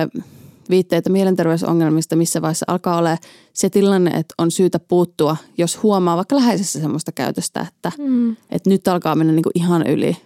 [0.72, 3.16] viitteitä mielenterveysongelmista, missä vaiheessa alkaa olla
[3.52, 8.30] se tilanne, että on syytä puuttua, jos huomaa vaikka läheisessä semmoista käytöstä, että, mm.
[8.50, 10.16] että nyt alkaa mennä niin kuin ihan yli.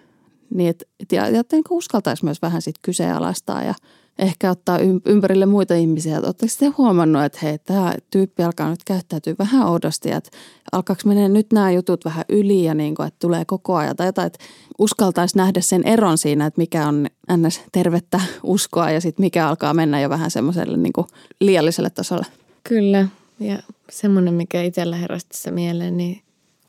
[0.54, 3.74] Niin että, ja, ja että niin uskaltaisi myös vähän sit kyseenalaistaa ja
[4.18, 6.18] ehkä ottaa ympärille muita ihmisiä.
[6.18, 10.30] Oletteko sitten huomannut, että hei, tämä tyyppi alkaa nyt käyttäytyä vähän oudosti, että
[10.72, 14.08] alkaako menee nyt nämä jutut vähän yli ja niin kuin, että tulee koko ajan tai
[14.08, 14.38] jotain, että
[14.78, 17.06] uskaltaisi nähdä sen eron siinä, että mikä on
[17.36, 17.60] ns.
[17.72, 21.06] tervettä uskoa ja sitten mikä alkaa mennä jo vähän semmoiselle niin kuin
[21.40, 22.26] liialliselle tasolle.
[22.64, 23.08] Kyllä
[23.40, 23.58] ja
[23.90, 26.22] semmoinen, mikä itsellä heräsi tässä mieleen, niin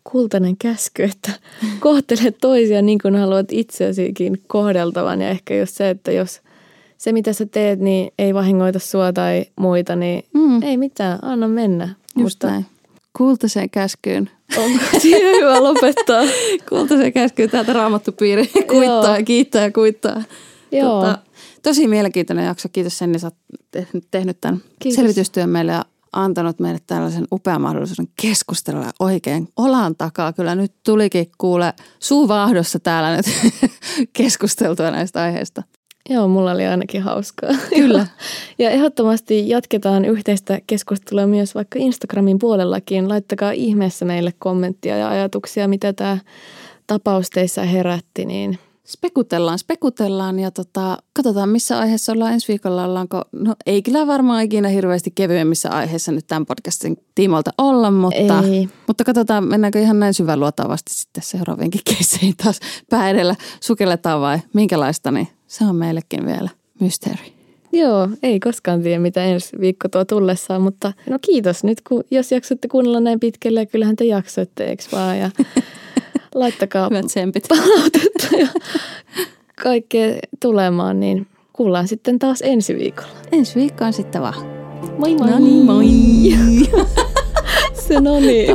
[0.04, 1.32] kultainen käsky, että
[1.80, 6.42] kohtele toisia niin kuin haluat itseäsikin kohdeltavan ja ehkä just se, että jos–
[6.98, 10.64] se, mitä sä teet, niin ei vahingoita sua tai muita, niin mm.
[10.64, 11.86] ei mitään, anna mennä.
[11.88, 12.48] Just Musta...
[12.48, 12.66] näin.
[13.18, 14.30] Kultaiseen käskyyn.
[14.58, 16.24] Onko siihen hyvä lopettaa?
[16.70, 20.24] Kultaiseen käskyyn täältä raamattupiiri kuittaa, kiittää ja kuittaa.
[20.72, 21.02] Joo.
[21.02, 21.18] Tota,
[21.64, 22.70] tosi mielenkiintoinen jakso.
[22.72, 24.96] Kiitos sen, että sä oot tehnyt tämän Kiitos.
[24.96, 30.34] selvitystyön meille ja antanut meille tällaisen upean mahdollisuuden keskustella oikein olan takaa.
[30.34, 33.26] Kyllä nyt tulikin kuule suuvaahdossa täällä nyt
[34.14, 35.64] keskusteltua näistä aiheista.
[36.10, 37.50] Joo, mulla oli ainakin hauskaa.
[37.76, 38.08] Kyllä.
[38.60, 43.10] ja ehdottomasti jatketaan yhteistä keskustelua myös vaikka Instagramin puolellakin.
[43.10, 46.18] Laittakaa ihmeessä meille kommenttia ja ajatuksia, mitä tämä
[46.88, 52.86] tapaus teissä herätti, niin Spekutellaan, spekutellaan ja tota, katsotaan missä aiheessa ollaan ensi viikolla.
[52.86, 58.44] Ollaanko, no ei kyllä varmaan ikinä hirveästi kevyemmissä aiheissa nyt tämän podcastin tiimoilta olla, mutta,
[58.44, 58.70] ei.
[58.88, 65.12] mutta katsotaan mennäänkö ihan näin syväluotaavasti sitten seuraavienkin keisseihin taas pää edellä sukelletaan vai minkälaista,
[65.12, 67.34] niin se on meillekin vielä mysteeri.
[67.72, 72.32] Joo, ei koskaan tiedä, mitä ensi viikko tuo tullessaan, mutta no kiitos nyt, kun, jos
[72.32, 75.20] jaksoitte kuunnella näin pitkälle, kyllähän te jaksoitte, eikö vaan?
[75.20, 75.32] Ja
[76.36, 77.44] laittakaa Hyvät tsempit.
[77.50, 78.48] palautetta ja
[79.64, 83.10] kaikkea tulemaan, niin kuullaan sitten taas ensi viikolla.
[83.32, 84.46] Ensi viikkoon sitten vaan.
[84.98, 85.30] Moi moi!
[85.30, 85.86] No niin, moi!
[87.88, 88.50] Se no niin.